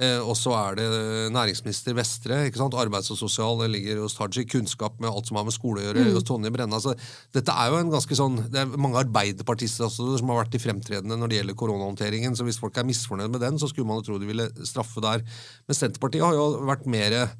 Eh, 0.00 0.18
og 0.24 0.32
så 0.40 0.54
er 0.56 0.74
det 0.78 0.86
næringsminister 1.34 1.92
Vestre. 1.94 2.46
ikke 2.48 2.56
sant? 2.56 2.72
Arbeids- 2.74 3.10
og 3.12 3.18
sosial 3.20 3.58
det 3.60 3.70
ligger 3.74 4.00
hos 4.00 4.14
Tajik. 4.16 4.48
Kunnskap 4.50 4.98
med 4.98 5.10
alt 5.10 5.26
som 5.28 5.36
har 5.36 5.44
med 5.44 5.52
skole 5.52 5.82
å 5.82 5.84
gjøre, 5.84 6.06
Mm. 6.06 6.14
hos 6.14 6.24
Tonje 6.24 6.50
Brenna. 6.50 6.80
Så 6.80 6.96
dette 7.32 7.52
er 7.52 7.70
jo 7.70 7.76
en 7.76 7.90
ganske 7.90 8.16
sånn 8.16 8.50
Det 8.50 8.58
er 8.62 8.76
mange 8.78 8.96
arbeiderpartistatsråder 9.04 10.18
som 10.18 10.28
har 10.28 10.44
vært 10.44 10.54
i 10.54 10.58
fremtredende 10.58 11.18
når 11.18 11.28
det 11.28 11.38
gjelder 11.42 11.54
koronahåndteringen. 11.54 12.34
Så 12.34 12.44
hvis 12.44 12.58
folk 12.58 12.76
er 12.76 12.84
misfornøyd 12.88 13.30
med 13.30 13.40
den, 13.40 13.58
så 13.58 13.68
skulle 13.68 13.86
man 13.86 14.00
jo 14.00 14.02
tro 14.02 14.18
de 14.18 14.26
ville 14.26 14.48
straffe 14.64 15.00
der. 15.00 15.22
Men 15.68 15.74
Senterpartiet 15.76 16.22
har 16.24 16.32
jo 16.34 16.64
vært 16.64 16.86
mer 16.86 17.30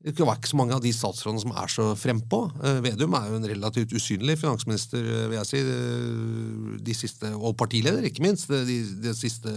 det 0.00 0.24
var 0.24 0.38
ikke 0.38 0.48
så 0.48 0.56
mange 0.56 0.72
av 0.72 0.80
de 0.80 0.90
statsrådene 0.96 1.42
som 1.42 1.50
er 1.60 1.68
så 1.68 1.90
frempå. 1.98 2.38
Eh, 2.64 2.78
Vedum 2.86 3.12
er 3.18 3.26
jo 3.28 3.36
en 3.36 3.48
relativt 3.50 3.92
usynlig 3.92 4.38
finansminister, 4.40 4.96
eh, 5.04 5.26
vil 5.28 5.36
jeg 5.36 5.48
si, 5.50 5.60
eh, 5.60 6.78
de 6.80 6.94
siste, 6.96 7.32
og 7.36 7.52
partileder, 7.60 8.06
ikke 8.08 8.24
minst, 8.24 8.48
de, 8.48 8.78
de, 9.04 9.12
siste 9.12 9.52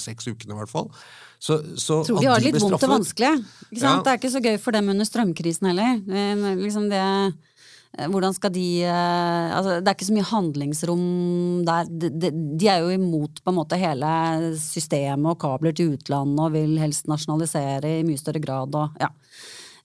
seks 0.00 0.30
ukene 0.32 0.56
i 0.56 0.60
hvert 0.62 0.72
fall. 0.72 0.88
Så, 1.36 1.60
så 1.76 2.00
tror 2.08 2.22
de 2.22 2.30
har 2.30 2.40
det 2.40 2.54
litt 2.54 2.64
vondt 2.64 2.80
og 2.80 2.94
vanskelig. 2.94 3.34
Ja. 3.76 3.98
Det 4.00 4.14
er 4.14 4.16
ikke 4.16 4.32
så 4.32 4.40
gøy 4.40 4.56
for 4.62 4.72
dem 4.72 4.88
under 4.94 5.04
strømkrisen 5.04 5.68
heller. 5.68 6.00
Er 6.08 6.56
liksom 6.56 6.88
det, 6.88 7.04
hvordan 8.08 8.32
skal 8.32 8.52
de 8.54 8.66
altså, 8.86 9.80
Det 9.82 9.90
er 9.90 9.96
ikke 9.98 10.08
så 10.08 10.16
mye 10.16 10.28
handlingsrom 10.30 11.08
der. 11.68 11.90
De, 11.90 12.12
de, 12.14 12.30
de 12.62 12.68
er 12.70 12.86
jo 12.86 12.94
imot 12.94 13.42
på 13.42 13.52
en 13.52 13.58
måte 13.58 13.76
hele 13.76 14.54
systemet 14.62 15.34
og 15.34 15.42
kabler 15.42 15.74
til 15.76 15.98
utlandet 15.98 16.46
og 16.46 16.54
vil 16.54 16.78
helst 16.80 17.10
nasjonalisere 17.10 17.98
i 17.98 18.06
mye 18.06 18.22
større 18.22 18.40
grad. 18.40 18.78
Og, 18.78 19.02
ja. 19.02 19.10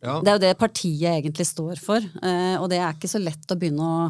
Ja. 0.08 0.22
Det 0.24 0.32
er 0.32 0.40
jo 0.40 0.46
det 0.46 0.56
partiet 0.60 1.12
egentlig 1.12 1.48
står 1.50 1.84
for, 1.84 2.00
eh, 2.24 2.56
og 2.58 2.72
det 2.72 2.80
er 2.80 2.96
ikke 2.96 3.12
så 3.12 3.22
lett 3.22 3.54
å 3.54 3.60
begynne 3.60 3.92
å 3.92 4.08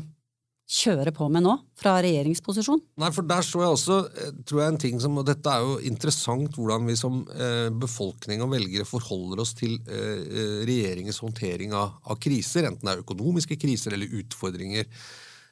kjøre 0.67 1.13
på 1.15 1.29
med 1.31 1.45
nå, 1.45 1.53
fra 1.79 1.95
regjeringsposisjon. 2.03 2.81
Nei, 2.99 3.10
for 3.15 3.27
der 3.27 3.45
så 3.45 3.62
jeg 3.63 3.75
også, 3.77 3.99
eh, 4.19 4.33
tror 4.43 4.62
jeg, 4.62 4.73
en 4.73 4.81
ting 4.83 4.99
som, 4.99 5.15
og 5.17 5.25
dette 5.29 5.47
er 5.47 5.63
jo 5.63 5.77
interessant, 5.88 6.57
hvordan 6.60 6.89
vi 6.89 6.95
som 6.99 7.21
eh, 7.31 7.69
befolkning 7.71 8.43
og 8.43 8.51
velgere 8.51 8.88
forholder 8.88 9.43
oss 9.45 9.55
til 9.55 9.77
eh, 9.88 10.19
eh, 10.27 10.57
regjeringens 10.67 11.21
håndtering 11.23 11.71
av, 11.77 11.95
av 12.03 12.19
kriser, 12.19 12.67
enten 12.67 12.83
det 12.83 12.97
er 12.97 13.05
økonomiske 13.05 13.55
kriser 13.62 13.95
eller 13.95 14.19
utfordringer. 14.19 14.91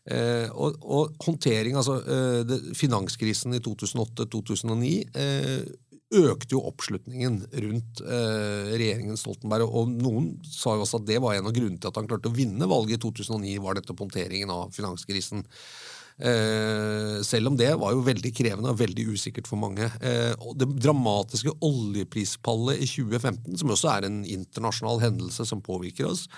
Eh, 0.06 0.52
og, 0.52 0.84
og 0.84 1.16
håndtering, 1.24 1.80
altså 1.80 1.96
det, 2.46 2.60
Finanskrisen 2.78 3.56
i 3.56 3.64
2008-2009 3.64 4.92
eh, 5.16 5.64
økte 6.14 6.54
jo 6.54 6.62
oppslutningen 6.70 7.40
rundt 7.66 8.02
eh, 8.06 8.72
regjeringen 8.76 9.18
Stoltenberg. 9.20 9.66
Og 9.66 9.90
noen 9.90 10.32
sa 10.46 10.76
jo 10.76 10.86
også 10.86 11.02
at 11.02 11.10
det 11.10 11.20
var 11.24 11.36
en 11.36 11.50
av 11.50 11.56
grunnene 11.56 11.82
til 11.82 11.92
at 11.92 12.00
han 12.00 12.10
klarte 12.10 12.30
å 12.30 12.36
vinne 12.36 12.70
valget 12.70 13.00
i 13.00 13.04
2009, 13.08 13.58
var 13.64 13.80
nettopp 13.80 14.06
håndteringen 14.06 14.54
av 14.54 14.74
finanskrisen. 14.76 15.46
Eh, 16.16 17.18
selv 17.28 17.52
om 17.52 17.58
det 17.60 17.74
var 17.76 17.92
jo 17.92 18.06
veldig 18.06 18.32
krevende 18.32 18.72
og 18.72 18.80
veldig 18.80 19.08
usikkert 19.16 19.50
for 19.50 19.60
mange. 19.60 19.90
Eh, 20.00 20.36
det 20.56 20.70
dramatiske 20.78 21.58
oljeprispallet 21.66 22.80
i 22.80 22.88
2015, 22.88 23.58
som 23.60 23.74
også 23.74 23.92
er 23.98 24.08
en 24.08 24.22
internasjonal 24.24 25.04
hendelse 25.04 25.48
som 25.50 25.64
påvirker 25.66 26.08
oss, 26.14 26.30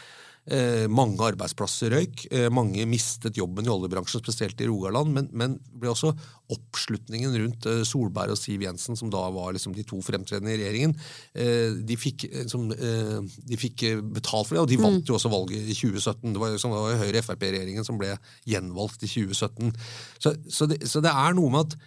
mange 0.88 1.20
arbeidsplasser 1.28 1.92
røyk. 1.92 2.22
Eh, 2.32 2.48
mange 2.54 2.86
mistet 2.88 3.36
jobben 3.36 3.68
i 3.68 3.72
oljebransjen, 3.72 4.22
spesielt 4.24 4.62
i 4.64 4.68
Rogaland. 4.70 5.12
Men, 5.14 5.28
men 5.36 5.58
ble 5.76 5.92
også 5.92 6.14
oppslutningen 6.54 7.36
rundt 7.36 7.68
eh, 7.68 7.82
Solberg 7.88 8.32
og 8.32 8.40
Siv 8.40 8.64
Jensen, 8.64 8.96
som 9.00 9.12
da 9.12 9.26
var 9.34 9.52
liksom 9.56 9.76
de 9.76 9.84
to 9.88 10.00
fremtredende 10.06 10.54
i 10.54 10.60
regjeringen, 10.62 10.96
eh, 11.36 11.76
de 11.88 12.00
fikk, 12.00 12.30
liksom, 12.32 12.70
eh, 12.78 13.20
de 13.52 13.60
fikk 13.60 13.84
eh, 13.90 14.00
betalt 14.02 14.48
for 14.48 14.56
det, 14.56 14.64
og 14.64 14.72
de 14.72 14.80
vant 14.82 15.12
jo 15.12 15.18
også 15.18 15.32
valget 15.34 15.68
i 15.68 15.76
2017. 15.76 16.32
Det 16.32 16.44
var 16.44 16.56
jo 16.56 16.74
var 16.74 17.04
Høyre-Frp-regjeringen 17.04 17.88
som 17.88 18.00
ble 18.00 18.16
gjenvalgt 18.48 19.04
i 19.04 19.12
2017. 19.12 19.76
Så, 20.24 20.36
så, 20.48 20.70
det, 20.72 20.82
så 20.88 21.04
det 21.04 21.14
er 21.14 21.38
noe 21.38 21.54
med 21.54 21.68
at 21.68 21.80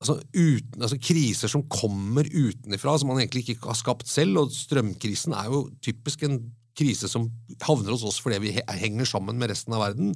Altså, 0.00 0.14
uten, 0.32 0.80
altså 0.80 0.96
Kriser 0.96 1.50
som 1.52 1.66
kommer 1.68 2.24
utenfra, 2.24 2.94
som 2.96 3.10
man 3.12 3.18
egentlig 3.20 3.42
ikke 3.44 3.68
har 3.68 3.76
skapt 3.76 4.08
selv. 4.08 4.38
og 4.40 4.54
Strømkrisen 4.56 5.34
er 5.36 5.50
jo 5.52 5.66
typisk 5.84 6.24
en 6.24 6.38
krise 6.78 7.08
som 7.10 7.26
havner 7.64 7.94
hos 7.94 8.06
oss 8.06 8.20
fordi 8.22 8.38
vi 8.42 8.54
henger 8.54 9.08
sammen 9.08 9.38
med 9.40 9.52
resten 9.52 9.74
av 9.76 9.84
verden. 9.88 10.14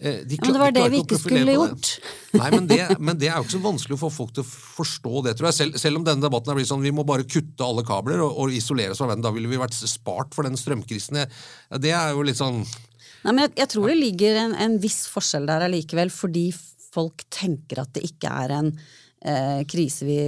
De, 0.00 0.12
de 0.24 0.38
Ja, 0.38 0.46
men 0.46 0.54
det 0.54 0.62
var 0.62 0.72
de 0.72 0.80
det 0.80 0.92
vi 0.94 1.00
ikke 1.04 1.18
skulle 1.20 1.54
gjort. 1.54 1.90
Nei, 2.32 2.50
men 2.54 2.68
det, 2.70 2.78
men 2.98 3.18
det 3.20 3.28
er 3.28 3.36
jo 3.36 3.44
ikke 3.44 3.56
så 3.58 3.62
vanskelig 3.66 3.98
å 3.98 4.02
få 4.06 4.12
folk 4.14 4.32
til 4.36 4.46
å 4.46 4.48
forstå 4.48 5.24
det, 5.26 5.34
tror 5.36 5.50
jeg. 5.50 5.58
Selv, 5.58 5.80
selv 5.82 6.00
om 6.00 6.06
denne 6.06 6.24
debatten 6.24 6.52
er 6.52 6.56
blitt 6.56 6.70
sånn 6.70 6.84
vi 6.84 6.94
må 6.94 7.04
bare 7.08 7.28
kutte 7.28 7.66
alle 7.66 7.84
kabler 7.86 8.22
og, 8.24 8.32
og 8.40 8.56
isolere 8.56 8.94
oss 8.94 9.02
fra 9.02 9.10
verden. 9.10 9.26
Da 9.26 9.34
ville 9.34 9.50
vi 9.50 9.60
vært 9.60 9.76
spart 9.76 10.32
for 10.36 10.48
den 10.48 10.56
strømkrisen. 10.60 11.20
Det 11.84 11.92
er 11.92 12.14
jo 12.16 12.24
litt 12.24 12.40
sånn 12.40 12.62
Nei, 13.20 13.34
men 13.34 13.42
jeg, 13.44 13.52
jeg 13.58 13.68
tror 13.74 13.90
det 13.90 13.98
ligger 13.98 14.38
en, 14.46 14.54
en 14.56 14.78
viss 14.80 15.02
forskjell 15.12 15.44
der 15.50 15.66
allikevel, 15.66 16.08
fordi 16.08 16.46
folk 16.90 17.26
tenker 17.28 17.82
at 17.82 17.92
det 17.92 18.06
ikke 18.08 18.32
er 18.32 18.54
en 18.56 18.70
eh, 19.24 19.62
krise 19.68 20.06
vi 20.08 20.18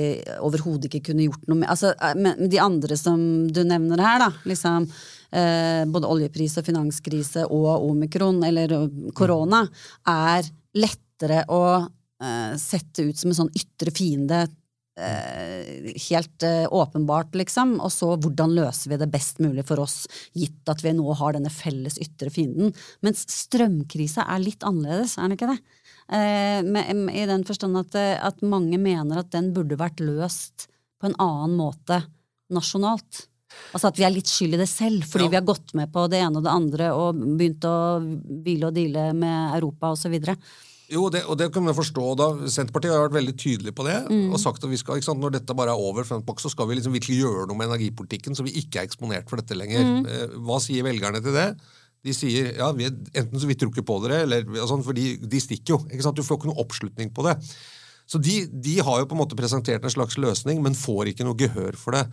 overhodet 0.42 0.90
ikke 0.90 1.10
kunne 1.10 1.26
gjort 1.28 1.48
noe 1.48 1.62
med. 1.62 1.70
Altså, 1.72 1.92
eh, 1.96 2.14
men 2.18 2.48
de 2.52 2.60
andre 2.62 2.98
som 2.98 3.20
du 3.52 3.62
nevner 3.64 4.02
her, 4.02 4.22
da, 4.26 4.30
liksom 4.48 4.88
eh, 5.32 5.82
både 5.88 6.10
oljepris 6.10 6.58
og 6.60 6.68
finanskrise 6.68 7.46
og 7.48 7.86
omikron, 7.88 8.42
eller 8.46 8.76
eh, 8.78 8.88
korona, 9.16 9.64
er 10.08 10.48
lettere 10.78 11.44
å 11.52 11.62
eh, 11.82 12.56
sette 12.60 13.08
ut 13.08 13.18
som 13.18 13.32
en 13.32 13.40
sånn 13.42 13.54
ytre 13.58 13.94
fiende 13.94 14.44
eh, 14.98 15.92
helt 16.08 16.46
åpenbart, 16.72 17.36
liksom. 17.38 17.78
Og 17.80 17.92
så 17.94 18.12
hvordan 18.16 18.56
løser 18.58 18.92
vi 18.92 19.00
det 19.00 19.10
best 19.12 19.40
mulig 19.44 19.66
for 19.68 19.82
oss, 19.84 20.02
gitt 20.36 20.68
at 20.72 20.84
vi 20.84 20.94
nå 20.96 21.16
har 21.20 21.36
denne 21.36 21.52
felles 21.52 22.00
ytre 22.02 22.32
fienden. 22.32 22.74
Mens 23.04 23.24
strømkrisa 23.30 24.28
er 24.28 24.44
litt 24.44 24.66
annerledes, 24.68 25.16
er 25.16 25.28
den 25.28 25.38
ikke 25.38 25.54
det? 25.54 25.60
Eh, 26.10 26.60
I 26.62 27.26
den 27.30 27.44
forstand 27.48 27.78
at, 27.78 27.94
eh, 27.94 28.16
at 28.18 28.42
mange 28.42 28.78
mener 28.78 29.22
at 29.22 29.30
den 29.30 29.52
burde 29.54 29.78
vært 29.80 30.02
løst 30.02 30.66
på 31.00 31.10
en 31.10 31.18
annen 31.18 31.56
måte 31.58 32.02
nasjonalt. 32.52 33.26
Altså 33.72 33.90
at 33.90 33.98
vi 34.00 34.04
er 34.06 34.14
litt 34.14 34.30
skyld 34.30 34.56
i 34.56 34.60
det 34.62 34.68
selv, 34.68 35.04
fordi 35.04 35.24
Ja. 35.24 35.30
vi 35.30 35.36
har 35.36 35.48
gått 35.48 35.74
med 35.74 35.92
på 35.92 36.08
det 36.08 36.20
ene 36.20 36.38
og 36.38 36.44
det 36.44 36.52
andre 36.52 36.92
og 36.96 37.16
begynt 37.16 37.64
å 37.68 38.00
hvile 38.44 38.68
og 38.68 38.74
deale 38.74 39.12
med 39.12 39.56
Europa 39.56 39.92
osv. 39.92 40.36
Jo, 40.92 41.08
det, 41.08 41.24
og 41.24 41.38
det 41.38 41.50
kan 41.52 41.64
vi 41.64 41.72
forstå. 41.72 42.04
Da, 42.16 42.26
Senterpartiet 42.52 42.92
har 42.92 43.08
vært 43.08 43.16
veldig 43.16 43.36
tydelig 43.40 43.72
på 43.74 43.84
det. 43.86 43.96
Mm. 44.10 44.32
og 44.32 44.40
sagt 44.40 44.64
at 44.64 44.70
vi 44.70 44.76
skal, 44.76 45.00
sant, 45.00 45.20
Når 45.20 45.38
dette 45.38 45.56
bare 45.56 45.72
er 45.72 45.80
over, 45.80 46.04
så 46.04 46.50
skal 46.50 46.66
vi 46.68 46.76
liksom 46.76 46.92
virkelig 46.92 47.22
gjøre 47.22 47.46
noe 47.48 47.56
med 47.56 47.68
energipolitikken, 47.68 48.36
så 48.36 48.44
vi 48.44 48.52
ikke 48.60 48.80
er 48.80 48.86
eksponert 48.88 49.28
for 49.28 49.36
dette 49.36 49.56
lenger. 49.56 49.80
Mm. 49.80 50.06
Eh, 50.06 50.26
hva 50.44 50.60
sier 50.60 50.84
velgerne 50.84 51.22
til 51.22 51.32
det? 51.32 51.56
De 52.02 52.14
sier 52.16 52.52
ja, 52.58 52.72
vi, 52.74 52.88
enten 52.88 53.38
så 53.38 53.46
vi 53.46 53.56
tror 53.58 53.70
ikke 53.70 53.86
på 53.86 54.00
dere, 54.02 54.24
eller 54.26 54.66
sånn, 54.66 54.82
for 54.82 54.96
de, 54.96 55.14
de 55.22 55.42
stikker 55.42 55.76
jo. 55.76 55.80
ikke 55.86 56.06
sant? 56.06 56.18
Du 56.18 56.26
får 56.26 56.40
ikke 56.40 56.50
noe 56.50 56.64
oppslutning 56.64 57.12
på 57.14 57.26
det. 57.28 57.36
Så 58.10 58.18
de, 58.18 58.42
de 58.50 58.78
har 58.82 59.00
jo 59.00 59.08
på 59.08 59.16
en 59.16 59.22
måte 59.22 59.38
presentert 59.38 59.84
en 59.84 59.92
slags 59.92 60.18
løsning, 60.20 60.58
men 60.64 60.74
får 60.76 61.12
ikke 61.12 61.26
noe 61.26 61.38
gehør 61.38 61.78
for 61.78 61.96
det. 61.96 62.06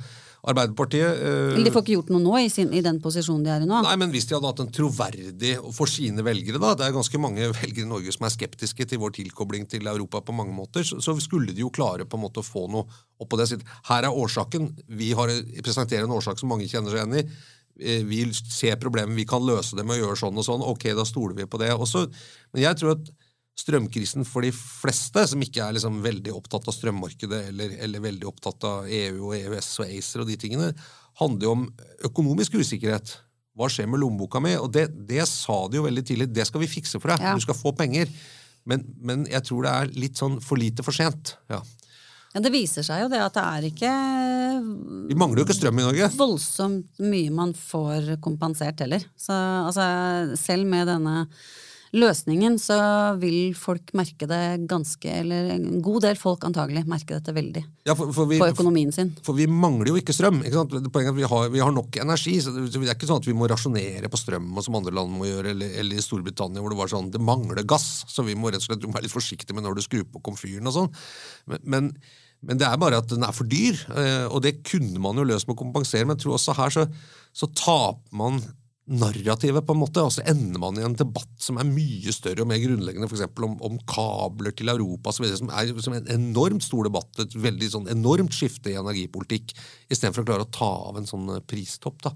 Arbeiderpartiet 0.48 1.18
øh, 1.20 1.58
de 1.60 1.72
får 1.74 1.84
ikke 1.84 1.96
gjort 1.98 2.12
noe 2.14 2.24
nå 2.24 2.38
i, 2.40 2.46
sin, 2.52 2.70
i 2.72 2.80
den 2.84 3.02
posisjonen 3.04 3.44
de 3.44 3.52
er 3.52 3.66
i 3.66 3.68
nå. 3.68 3.82
Nei, 3.84 3.96
men 4.00 4.14
Hvis 4.14 4.30
de 4.30 4.38
hadde 4.38 4.48
hatt 4.48 4.62
en 4.64 4.72
troverdig 4.72 5.58
for 5.76 5.92
sine 5.92 6.24
velgere 6.24 6.62
da, 6.64 6.72
Det 6.80 6.86
er 6.88 6.96
ganske 6.96 7.20
mange 7.20 7.50
velgere 7.60 7.84
i 7.84 7.90
Norge 7.90 8.14
som 8.16 8.24
er 8.24 8.34
skeptiske 8.38 8.88
til 8.88 9.02
vår 9.02 9.18
tilkobling 9.20 9.68
til 9.68 9.90
Europa 9.92 10.24
på 10.24 10.36
mange 10.38 10.56
måter. 10.56 10.88
Så, 10.88 11.02
så 11.04 11.18
skulle 11.20 11.52
de 11.52 11.66
jo 11.66 11.74
klare 11.76 12.08
på 12.08 12.16
en 12.16 12.24
måte 12.24 12.40
å 12.40 12.48
få 12.48 12.70
noe 12.72 12.88
opp 13.20 13.34
på 13.34 13.42
det. 13.42 13.50
Her 13.90 14.08
er 14.08 14.16
årsaken. 14.16 14.72
Vi 14.96 15.12
har, 15.18 15.34
presenterer 15.60 16.08
en 16.08 16.16
årsak 16.16 16.40
som 16.40 16.54
mange 16.54 16.70
kjenner 16.72 16.96
seg 16.96 17.04
igjen 17.04 17.20
i. 17.20 17.28
Eh, 17.80 18.04
Vi 18.08 18.22
ser 18.34 18.76
problemet, 18.82 19.16
vi 19.16 19.26
kan 19.26 19.46
løse 19.46 19.76
det 19.78 19.86
med 19.86 19.98
å 19.98 20.04
gjøre 20.04 20.20
sånn 20.20 20.38
og 20.38 20.46
sånn. 20.46 20.66
Ok, 20.68 20.90
da 20.96 21.06
stoler 21.08 21.36
vi 21.38 21.48
på 21.50 21.60
det. 21.62 21.72
Også, 21.74 22.06
men 22.54 22.64
jeg 22.64 22.80
tror 22.80 22.98
at 22.98 23.12
strømkrisen 23.60 24.24
for 24.28 24.46
de 24.46 24.52
fleste, 24.56 25.26
som 25.28 25.42
ikke 25.44 25.64
er 25.66 25.76
liksom 25.76 26.02
veldig 26.04 26.32
opptatt 26.36 26.68
av 26.70 26.76
strømmarkedet 26.76 27.42
eller, 27.52 27.74
eller 27.84 28.04
veldig 28.06 28.28
opptatt 28.30 28.64
av 28.68 28.88
EU 28.88 29.32
og 29.32 29.34
EØS 29.36 29.72
og 29.82 29.90
ACER 29.90 30.24
og 30.24 30.30
de 30.30 30.38
tingene, 30.40 30.70
handler 31.20 31.50
jo 31.50 31.56
om 31.58 31.66
økonomisk 32.08 32.56
usikkerhet. 32.62 33.18
Hva 33.60 33.68
skjer 33.68 33.90
med 33.92 34.00
lommeboka 34.00 34.40
mi? 34.40 34.54
Og 34.56 34.72
det, 34.72 34.86
det 35.10 35.26
sa 35.28 35.58
de 35.68 35.82
jo 35.82 35.84
veldig 35.84 36.06
tidlig. 36.08 36.30
Det 36.32 36.46
skal 36.48 36.64
vi 36.64 36.72
fikse 36.72 37.02
for 37.02 37.12
deg. 37.12 37.26
Ja. 37.26 37.34
Du 37.36 37.44
skal 37.44 37.58
få 37.60 37.74
penger. 37.76 38.08
Men, 38.70 38.86
men 39.04 39.26
jeg 39.28 39.44
tror 39.48 39.66
det 39.66 39.74
er 39.74 39.92
litt 40.00 40.20
sånn 40.20 40.38
for 40.44 40.60
lite 40.62 40.86
for 40.86 40.96
sent. 40.96 41.34
Ja. 41.52 41.60
Ja, 42.40 42.44
det 42.46 42.54
viser 42.56 42.86
seg 42.88 43.02
jo 43.04 43.10
det 43.12 43.20
at 43.20 43.36
det 43.36 43.42
er 43.44 43.66
ikke 43.68 43.94
Vi 45.10 45.16
mangler 45.20 45.42
jo 45.42 45.44
ikke 45.44 45.58
strøm 45.58 45.82
i 45.82 45.84
Norge. 45.84 46.08
voldsomt 46.16 47.02
mye 47.04 47.34
man 47.36 47.52
får 47.52 48.14
kompensert 48.24 48.80
heller. 48.80 49.04
Så 49.20 49.36
altså, 49.36 49.84
selv 50.40 50.70
med 50.72 50.88
denne 50.88 51.26
løsningen 51.96 52.58
så 52.62 52.78
vil 53.22 53.56
folk 53.58 53.94
merke 53.98 54.28
det 54.30 54.68
ganske 54.70 55.10
Eller 55.10 55.50
en 55.56 55.80
god 55.82 56.04
del 56.06 56.20
folk 56.20 56.44
antagelig 56.46 56.84
merke 56.90 57.16
dette 57.18 57.34
veldig 57.34 57.64
Ja, 57.88 57.96
for, 57.98 58.12
for 58.14 58.30
vi, 58.30 58.38
på 58.42 58.50
økonomien 58.52 58.92
sin. 58.94 59.12
For 59.26 59.38
vi 59.38 59.48
mangler 59.50 59.90
jo 59.90 59.98
ikke 59.98 60.14
strøm. 60.14 60.44
Ikke 60.44 60.60
sant? 60.60 60.76
Poenget 60.94 61.10
er 61.10 61.16
at 61.16 61.18
vi 61.18 61.30
har, 61.32 61.50
vi 61.56 61.64
har 61.64 61.74
nok 61.74 61.98
energi. 62.04 62.36
så 62.44 62.54
Det 62.54 62.78
er 62.78 62.94
ikke 62.94 63.10
sånn 63.10 63.24
at 63.24 63.30
vi 63.30 63.36
må 63.38 63.50
rasjonere 63.50 64.12
på 64.12 64.22
strøm, 64.22 64.52
som 64.66 64.78
andre 64.78 64.94
land 64.96 65.16
må 65.18 65.26
gjøre, 65.30 65.56
eller, 65.56 65.74
eller 65.82 65.98
i 65.98 66.06
Storbritannia 66.06 66.62
hvor 66.62 66.74
det 66.74 66.80
var 66.80 66.92
sånn 66.92 67.10
det 67.14 67.22
mangler 67.24 67.66
gass, 67.68 68.04
så 68.10 68.26
vi 68.28 68.38
må 68.38 68.52
rett 68.54 68.62
og 68.62 68.70
slett 68.70 68.86
være 68.86 69.08
litt 69.08 69.16
forsiktige 69.16 69.58
med 69.58 69.66
når 69.66 69.80
du 69.80 69.86
skrur 69.86 70.06
på 70.14 70.22
komfyren 70.30 70.70
og 70.70 70.76
sånn. 70.76 70.94
Men, 71.50 71.66
men, 71.74 71.92
men 72.46 72.62
det 72.62 72.70
er 72.70 72.80
bare 72.82 73.02
at 73.02 73.10
den 73.12 73.26
er 73.26 73.36
for 73.36 73.50
dyr, 73.50 73.80
eh, 73.98 74.26
og 74.30 74.44
det 74.46 74.60
kunne 74.68 75.02
man 75.02 75.18
jo 75.18 75.28
løst 75.28 75.50
med 75.50 75.58
å 75.58 75.64
kompensere. 75.64 76.06
Men 76.06 76.18
jeg 76.18 76.28
tror 76.28 76.38
også 76.38 76.58
her 76.60 76.76
så, 76.78 76.86
så 77.34 77.50
taper 77.52 78.20
man 78.22 78.44
narrativet, 78.90 79.66
på 79.66 79.76
en 79.76 79.82
måte, 79.84 80.02
og 80.02 80.14
så 80.16 80.24
ender 80.30 80.62
man 80.62 80.78
i 80.80 80.84
en 80.86 80.98
debatt 80.98 81.36
som 81.42 81.60
er 81.62 81.68
mye 81.70 82.14
større 82.16 82.44
og 82.44 82.50
mer 82.50 82.62
grunnleggende, 82.64 83.10
f.eks. 83.10 83.26
Om, 83.46 83.58
om 83.66 83.78
kabler 83.90 84.56
til 84.58 84.72
Europa, 84.74 85.14
som, 85.16 85.28
som 85.40 85.52
er 85.54 85.74
som 85.86 85.96
en 85.98 86.10
enormt 86.16 86.66
stor 86.66 86.90
debatt, 86.90 87.22
et 87.22 87.38
veldig 87.38 87.70
sånn 87.76 87.92
enormt 87.94 88.34
skifte 88.36 88.74
i 88.74 88.78
energipolitikk, 88.80 89.54
istedenfor 89.94 90.26
å 90.26 90.30
klare 90.32 90.48
å 90.48 90.54
ta 90.60 90.72
av 90.90 91.00
en 91.02 91.10
sånn 91.10 91.30
eh, 91.36 91.44
pristopp. 91.50 92.02
da. 92.08 92.16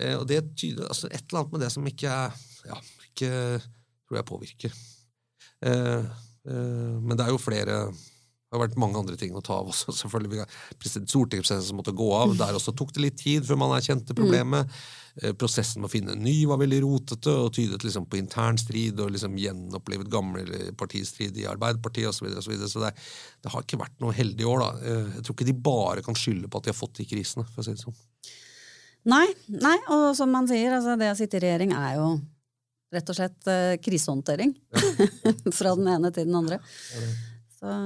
Eh, 0.00 0.16
og 0.18 0.26
det 0.30 0.42
tyder 0.58 0.88
altså 0.88 1.10
et 1.10 1.22
eller 1.22 1.44
annet 1.44 1.54
med 1.54 1.64
det 1.64 1.70
som 1.74 1.86
ikke 1.90 2.18
er 2.24 2.42
ja, 2.64 2.80
ikke 3.06 3.30
tror 3.60 4.18
jeg 4.18 4.28
påvirker. 4.30 4.74
Eh, 5.64 6.10
eh, 6.50 6.96
men 6.98 7.14
det 7.14 7.26
er 7.26 7.32
jo 7.34 7.42
flere 7.42 7.78
det 8.54 8.60
har 8.60 8.68
vært 8.68 8.76
mange 8.78 9.00
andre 9.00 9.16
ting 9.18 9.34
å 9.34 9.42
ta 9.42 9.56
av 9.58 9.70
også. 9.72 9.92
selvfølgelig. 10.02 10.44
Stortingsprosessen 10.86 11.66
som 11.72 11.80
måtte 11.80 11.94
gå 11.96 12.06
av. 12.14 12.36
Der 12.38 12.54
også 12.54 12.74
tok 12.76 12.92
det 12.94 13.02
litt 13.02 13.16
tid 13.18 13.46
før 13.48 13.58
man 13.64 13.74
erkjente 13.74 14.14
problemet. 14.14 14.70
Mm. 14.70 15.34
Prosessen 15.38 15.82
med 15.82 15.86
å 15.86 15.92
finne 15.92 16.14
en 16.14 16.22
ny 16.26 16.36
var 16.50 16.58
veldig 16.58 16.80
rotete 16.82 17.34
og 17.38 17.52
tydet 17.54 17.84
liksom 17.86 18.06
på 18.10 18.18
intern 18.18 18.58
strid 18.58 18.98
og 19.02 19.12
liksom 19.14 19.36
gjenopplevet 19.38 20.10
gamle 20.10 20.72
partistrid 20.78 21.36
i 21.38 21.46
Arbeiderpartiet 21.50 22.10
osv. 22.10 22.22
Så, 22.22 22.26
videre, 22.26 22.40
og 22.40 22.46
så, 22.46 22.52
videre. 22.54 22.70
så 22.70 22.82
det, 22.82 22.92
det 23.42 23.52
har 23.54 23.66
ikke 23.66 23.78
vært 23.82 23.98
noe 24.02 24.14
heldig 24.14 24.48
år. 24.50 24.62
da. 24.64 24.70
Eh, 24.90 25.12
Jeg 25.18 25.26
tror 25.26 25.38
ikke 25.38 25.48
de 25.50 25.56
bare 25.70 26.06
kan 26.06 26.18
skylde 26.18 26.50
på 26.50 26.62
at 26.62 26.66
de 26.66 26.74
har 26.74 26.78
fått 26.78 27.02
de 27.02 27.08
krisene. 27.10 27.46
for 27.50 27.62
å 27.62 27.66
si 27.66 27.74
det 27.74 27.82
sånn. 27.82 27.98
Nei, 29.10 29.26
nei, 29.50 29.76
og 29.92 30.14
som 30.16 30.30
man 30.32 30.46
sier, 30.48 30.78
altså 30.78 30.94
det 30.98 31.10
å 31.12 31.18
sitte 31.18 31.36
i 31.38 31.44
regjering 31.44 31.74
er 31.76 31.98
jo 31.98 32.08
rett 32.94 33.10
og 33.10 33.18
slett 33.18 33.50
eh, 33.50 33.76
krisehåndtering. 33.82 34.54
Fra 35.58 35.74
den 35.78 35.90
ene 35.94 36.10
til 36.14 36.28
den 36.30 36.38
andre. 36.38 36.60
Så 37.64 37.78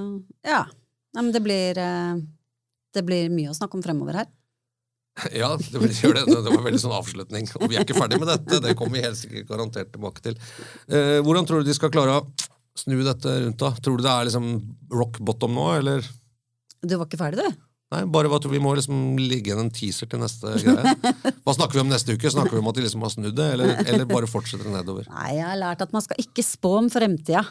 ja. 0.46 0.64
Nei, 1.14 1.22
men 1.22 1.30
det 1.34 1.40
blir, 1.44 1.78
eh, 1.78 2.18
det 2.94 3.04
blir 3.06 3.30
mye 3.32 3.52
å 3.52 3.56
snakke 3.56 3.78
om 3.78 3.84
fremover 3.84 4.22
her. 4.22 4.34
Ja, 5.34 5.54
det, 5.58 5.78
blir, 5.78 5.90
det. 5.90 6.26
det 6.30 6.50
var 6.52 6.62
veldig 6.62 6.78
sånn 6.82 6.94
avslutning. 6.94 7.48
Og 7.58 7.70
vi 7.70 7.78
er 7.78 7.86
ikke 7.86 7.96
ferdig 7.98 8.20
med 8.22 8.30
dette. 8.30 8.60
Det 8.62 8.74
kommer 8.78 8.98
vi 8.98 9.06
helt 9.06 9.18
sikkert 9.18 9.48
garantert 9.50 9.90
tilbake 9.94 10.22
til. 10.22 10.36
Eh, 10.86 11.18
hvordan 11.26 11.48
tror 11.48 11.62
du 11.62 11.70
de 11.70 11.74
skal 11.74 11.90
klare 11.94 12.20
å 12.20 12.26
snu 12.78 13.00
dette 13.02 13.32
rundt? 13.42 13.58
da? 13.58 13.72
Tror 13.82 13.98
du 13.98 14.04
det 14.06 14.12
er 14.12 14.28
liksom 14.28 14.52
rock 14.94 15.18
bottom 15.26 15.56
nå, 15.58 15.72
eller? 15.80 16.06
Du 16.86 16.94
var 16.94 17.08
ikke 17.08 17.18
ferdig, 17.18 17.42
du? 17.48 17.64
Nei, 17.88 18.02
bare 18.12 18.28
at 18.36 18.44
vi 18.52 18.60
må 18.60 18.74
liksom 18.76 19.16
ligge 19.16 19.48
igjen 19.48 19.62
en 19.64 19.72
teaser 19.72 20.10
til 20.12 20.20
neste 20.20 20.52
greie. 20.60 20.92
Hva 21.40 21.54
snakker 21.56 21.78
vi 21.78 21.82
om 21.86 21.90
neste 21.90 22.14
uke? 22.14 22.30
Snakker 22.30 22.54
vi 22.54 22.60
om 22.60 22.68
at 22.68 22.76
de 22.76 22.84
liksom 22.84 23.02
har 23.06 23.14
snudd 23.14 23.38
det, 23.38 23.46
eller, 23.56 23.78
eller 23.88 24.04
bare 24.10 24.28
fortsetter 24.28 24.68
nedover? 24.70 25.08
Nei, 25.08 25.30
jeg 25.38 25.46
har 25.48 25.56
lært 25.58 25.82
at 25.86 25.94
man 25.96 26.04
skal 26.04 26.20
ikke 26.20 26.44
spå 26.44 26.74
om 26.82 26.90
fremtida. 26.92 27.46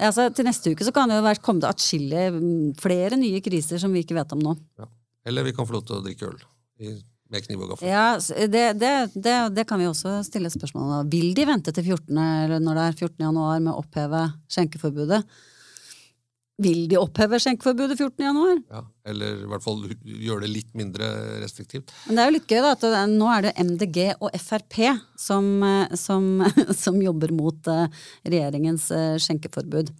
Altså, 0.00 0.28
til 0.32 0.46
neste 0.48 0.72
uke 0.72 0.86
så 0.86 0.92
kan 0.94 1.10
det 1.10 1.18
jo 1.18 1.24
være 1.26 1.42
komme 1.44 1.62
til 1.62 1.68
atskillig 1.68 2.26
mm, 2.34 2.68
flere 2.80 3.18
nye 3.20 3.42
kriser 3.44 3.80
som 3.82 3.92
vi 3.92 4.04
ikke 4.04 4.16
vet 4.16 4.32
om 4.36 4.40
nå. 4.42 4.54
Ja. 4.80 4.88
Eller 5.28 5.46
vi 5.46 5.54
kan 5.54 5.68
få 5.68 5.76
lov 5.76 5.84
til 5.86 5.98
å 5.98 6.04
drikke 6.04 6.30
øl 6.30 6.38
i, 6.82 6.94
med 7.32 7.46
kniv 7.46 7.62
og 7.62 7.72
gaffel. 7.72 7.90
Ja, 7.90 8.06
det, 8.50 8.64
det, 8.80 8.92
det, 9.14 9.36
det 9.54 9.66
kan 9.68 9.80
vi 9.80 9.88
også 9.90 10.18
stille 10.26 10.50
spørsmål 10.52 10.96
om. 11.02 11.12
Vil 11.12 11.34
de 11.36 11.46
vente 11.48 11.74
til 11.74 11.86
14. 11.86 12.08
eller 12.18 12.62
når 12.64 12.78
det 12.78 12.86
er 12.88 12.98
14. 12.98 13.16
januar 13.28 13.60
med 13.60 13.72
å 13.74 13.80
oppheve 13.84 14.24
skjenkeforbudet? 14.52 15.22
Vil 16.62 16.86
de 16.90 16.98
oppheve 17.00 17.40
skjenkeforbudet 17.42 17.98
14. 17.98 18.24
januar? 18.24 18.60
Ja. 18.70 18.82
Eller 19.08 19.40
i 19.42 19.48
hvert 19.50 19.64
fall 19.64 19.80
gjøre 20.04 20.44
det 20.44 20.50
litt 20.52 20.70
mindre 20.78 21.08
restriktivt. 21.42 21.90
Men 22.06 22.18
det 22.18 22.22
er 22.22 22.30
jo 22.30 22.34
litt 22.36 22.52
gøy 22.52 22.60
da, 22.62 22.74
at 22.76 22.84
det, 22.84 23.02
nå 23.10 23.30
er 23.34 23.46
det 23.48 23.54
MDG 23.58 23.98
og 24.14 24.36
Frp 24.38 24.78
som, 25.18 25.48
eh, 25.66 25.96
som, 25.98 26.28
som 26.84 27.00
jobber 27.02 27.34
mot 27.34 27.72
eh, 27.72 28.04
regjeringens 28.28 28.90
eh, 28.94 29.16
skjenkeforbud. 29.22 29.90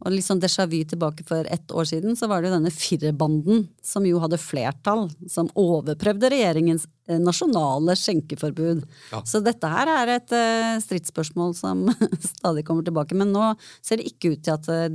Og 0.00 0.14
litt 0.14 0.24
sånn 0.24 0.40
déjà 0.40 0.64
vu 0.68 0.78
tilbake 0.88 1.26
for 1.28 1.48
ett 1.52 1.72
år 1.76 1.88
siden, 1.88 2.16
så 2.16 2.28
var 2.30 2.40
det 2.40 2.48
jo 2.48 2.54
denne 2.56 2.72
firerbanden 2.72 3.66
som 3.84 4.06
jo 4.08 4.20
hadde 4.22 4.40
flertall, 4.40 5.08
som 5.28 5.50
overprøvde 5.60 6.30
regjeringens 6.32 6.86
eh, 7.10 7.18
nasjonale 7.20 7.96
skjenkeforbud. 8.00 8.86
Ja. 9.12 9.20
Så 9.28 9.42
dette 9.44 9.68
her 9.68 9.92
er 9.92 10.14
et 10.16 10.32
eh, 10.36 10.78
stridsspørsmål 10.86 11.52
som 11.58 11.84
stadig 12.32 12.64
kommer 12.68 12.86
tilbake. 12.86 13.18
Men 13.18 13.34
nå 13.36 13.52
ser 13.84 14.00
det 14.00 14.08
ikke 14.14 14.34
ut 14.34 14.44
til 14.46 14.56
at 14.56 14.72
eh, 14.72 14.88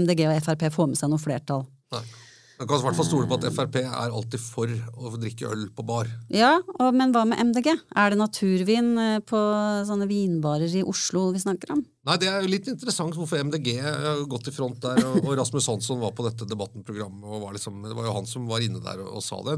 MDG 0.00 0.24
og 0.30 0.40
Frp 0.48 0.66
får 0.72 0.92
med 0.92 1.02
seg 1.02 1.12
noe 1.12 1.20
flertall. 1.20 1.68
Nei. 1.92 2.04
Man 2.60 2.68
kan 2.68 2.76
i 2.76 2.84
hvert 2.84 2.96
fall 2.98 3.06
stole 3.08 3.24
på 3.24 3.36
at 3.38 3.44
Frp 3.56 3.76
er 3.80 4.12
alltid 4.12 4.42
for 4.44 4.68
å 5.00 5.10
drikke 5.16 5.48
øl 5.48 5.62
på 5.72 5.84
bar. 5.88 6.10
Ja, 6.28 6.58
og, 6.76 6.90
men 6.92 7.14
hva 7.14 7.22
med 7.24 7.40
MDG? 7.40 7.70
Er 7.96 8.12
det 8.12 8.18
naturvin 8.20 8.90
eh, 9.00 9.22
på 9.24 9.40
sånne 9.88 10.04
vinbarer 10.10 10.68
i 10.76 10.82
Oslo 10.84 11.30
vi 11.32 11.40
snakker 11.40 11.72
om? 11.78 11.80
Nei, 12.04 12.18
Det 12.20 12.28
er 12.28 12.44
jo 12.44 12.52
litt 12.52 12.68
interessant 12.68 13.16
hvorfor 13.16 13.40
MDG 13.48 13.78
har 13.80 14.20
gått 14.28 14.52
i 14.52 14.52
front 14.52 14.76
der. 14.84 15.00
Og, 15.08 15.22
og 15.24 15.38
Rasmus 15.40 15.70
Hansson 15.72 16.04
var 16.04 16.12
på 16.12 16.28
dette 16.28 16.44
debattenprogrammet, 16.52 17.24
og 17.24 17.46
var 17.46 17.56
liksom, 17.56 17.80
det 17.88 17.96
var 17.96 18.10
jo 18.10 18.14
han 18.18 18.28
som 18.28 18.44
var 18.52 18.60
inne 18.68 18.84
der 18.84 19.00
og, 19.06 19.16
og 19.22 19.24
sa 19.24 19.40
det. 19.48 19.56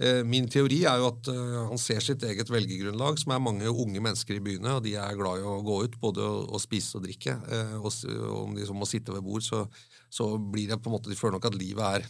Eh, 0.00 0.24
Min 0.24 0.48
teori 0.48 0.80
er 0.88 0.96
jo 1.02 1.10
at 1.10 1.28
eh, 1.28 1.54
han 1.68 1.84
ser 1.84 2.00
sitt 2.00 2.24
eget 2.24 2.48
velgergrunnlag, 2.48 3.20
som 3.20 3.36
er 3.36 3.44
mange 3.50 3.68
unge 3.68 4.00
mennesker 4.00 4.40
i 4.40 4.44
byene, 4.48 4.78
og 4.78 4.84
de 4.88 4.96
er 4.96 5.20
glad 5.20 5.42
i 5.42 5.44
å 5.44 5.60
gå 5.66 5.82
ut, 5.84 6.00
både 6.00 6.24
å, 6.24 6.60
spise 6.62 6.96
og 6.96 7.04
drikke. 7.04 7.36
Eh, 7.52 7.76
Og, 7.76 7.92
og 8.16 8.36
om 8.46 8.56
de 8.56 8.64
så 8.64 8.80
må 8.80 8.88
sitte 8.88 9.12
ved 9.12 9.28
bord, 9.28 9.44
så, 9.44 9.66
så 10.10 10.32
blir 10.38 10.68
det 10.72 10.80
på 10.82 10.90
en 10.90 10.96
måte 10.98 11.10
De 11.12 11.16
føler 11.18 11.38
nok 11.38 11.46
at 11.50 11.58
livet 11.58 11.84
er 12.00 12.06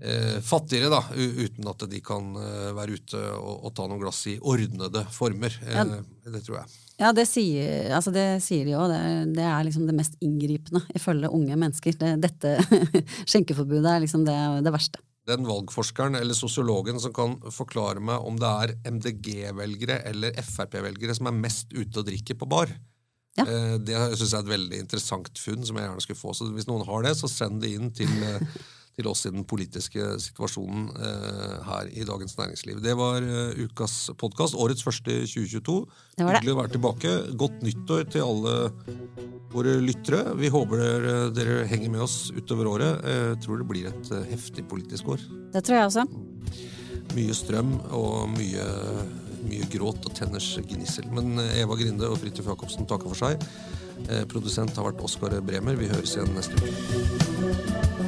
eh, 0.00 0.36
fattigere, 0.44 0.90
da, 0.92 1.00
uten 1.18 1.66
at 1.70 1.86
de 1.90 2.00
kan 2.04 2.28
eh, 2.38 2.68
være 2.76 2.98
ute 2.98 3.22
og, 3.38 3.64
og 3.68 3.74
ta 3.74 3.88
noen 3.90 4.02
glass 4.02 4.20
i 4.30 4.36
ordnede 4.38 5.02
former. 5.14 5.54
Eh, 5.66 5.96
Det 6.28 6.44
tror 6.46 6.60
jeg. 6.62 6.76
Ja, 6.98 7.12
det 7.14 7.28
sier, 7.30 7.92
altså 7.94 8.10
det 8.10 8.26
sier 8.42 8.64
de 8.66 8.72
òg. 8.74 8.88
Det, 8.90 9.34
det 9.36 9.44
er 9.46 9.66
liksom 9.66 9.84
det 9.86 9.94
mest 9.94 10.16
inngripende 10.24 10.80
ifølge 10.98 11.30
unge 11.30 11.54
mennesker. 11.58 11.94
Det, 11.94 12.16
dette 12.24 12.56
skjenkeforbudet 13.30 13.92
er 13.92 14.02
liksom 14.02 14.24
det, 14.26 14.38
det 14.66 14.72
verste. 14.74 14.98
den 15.28 15.44
valgforskeren 15.46 16.16
eller 16.18 16.34
sosiologen 16.34 16.98
som 17.02 17.12
kan 17.14 17.36
forklare 17.54 18.00
meg 18.02 18.24
om 18.26 18.38
det 18.40 18.48
er 18.64 18.74
MDG-velgere 18.96 20.00
eller 20.10 20.38
Frp-velgere 20.42 21.14
som 21.18 21.28
er 21.30 21.36
mest 21.38 21.74
ute 21.76 22.00
og 22.00 22.06
drikker 22.08 22.38
på 22.40 22.48
bar. 22.50 22.72
Ja. 23.38 23.44
Eh, 23.46 23.76
Det 23.78 23.94
synes 24.18 24.32
jeg 24.32 24.38
er 24.40 24.44
et 24.46 24.54
veldig 24.56 24.80
interessant 24.84 25.38
funn 25.38 25.64
som 25.64 25.76
jeg 25.78 25.86
gjerne 25.88 26.04
skulle 26.04 26.18
få. 26.22 26.34
Så 26.34 26.48
hvis 26.54 26.66
noen 26.68 26.84
har 26.88 27.06
det, 27.06 27.14
så 27.18 27.30
send 27.30 27.62
det 27.62 27.70
inn 27.76 27.90
til, 27.94 28.10
eh, 28.26 28.40
til 28.98 29.06
oss 29.06 29.24
i 29.28 29.30
den 29.30 29.44
politiske 29.46 30.02
situasjonen 30.24 30.88
eh, 30.98 31.58
her 31.68 31.86
i 31.94 32.02
Dagens 32.08 32.34
Næringsliv. 32.36 32.80
Det 32.82 32.96
var 32.98 33.22
ukas 33.62 34.10
podkast. 34.18 34.58
Årets 34.58 34.82
første 34.82 35.20
2022. 35.30 35.86
Det 36.18 36.26
var 36.26 36.34
det. 36.34 36.40
Hyggelig 36.42 36.56
å 36.56 36.60
være 36.62 36.74
tilbake. 36.74 37.12
Godt 37.38 37.62
nyttår 37.62 38.08
til 38.10 38.26
alle 38.26 38.56
våre 39.54 39.76
lyttere. 39.80 40.34
Vi 40.36 40.50
håper 40.52 40.82
dere, 40.82 41.14
dere 41.32 41.60
henger 41.70 41.94
med 41.94 42.02
oss 42.04 42.32
utover 42.34 42.66
året. 42.74 43.06
Jeg 43.06 43.38
tror 43.46 43.62
det 43.62 43.68
blir 43.70 43.86
et 43.88 44.10
heftig 44.34 44.66
politisk 44.68 45.14
år. 45.14 45.22
Det 45.54 45.62
tror 45.64 45.78
jeg 45.78 45.86
også. 45.92 46.04
Mye 47.16 47.32
strøm 47.38 47.70
og 47.96 48.28
mye, 48.34 48.66
mye 49.48 49.68
gråt 49.72 50.06
og 50.06 50.14
tenners 50.16 50.50
gnissel. 50.68 51.08
Men 51.14 51.38
eh, 51.42 51.62
Eva 51.62 51.78
Grinde 51.78 52.10
og 52.10 52.20
Fridtjof 52.22 52.52
Jacobsen 52.52 52.88
takker 52.88 53.12
for 53.12 53.26
seg. 53.26 53.48
Eh, 54.08 54.24
Produsent 54.30 54.76
har 54.78 54.90
vært 54.90 55.02
Oskar 55.04 55.38
Bremer. 55.44 55.78
Vi 55.80 55.90
høres 55.90 56.16
igjen 56.16 56.34
neste 56.36 56.58
uke. 56.60 58.07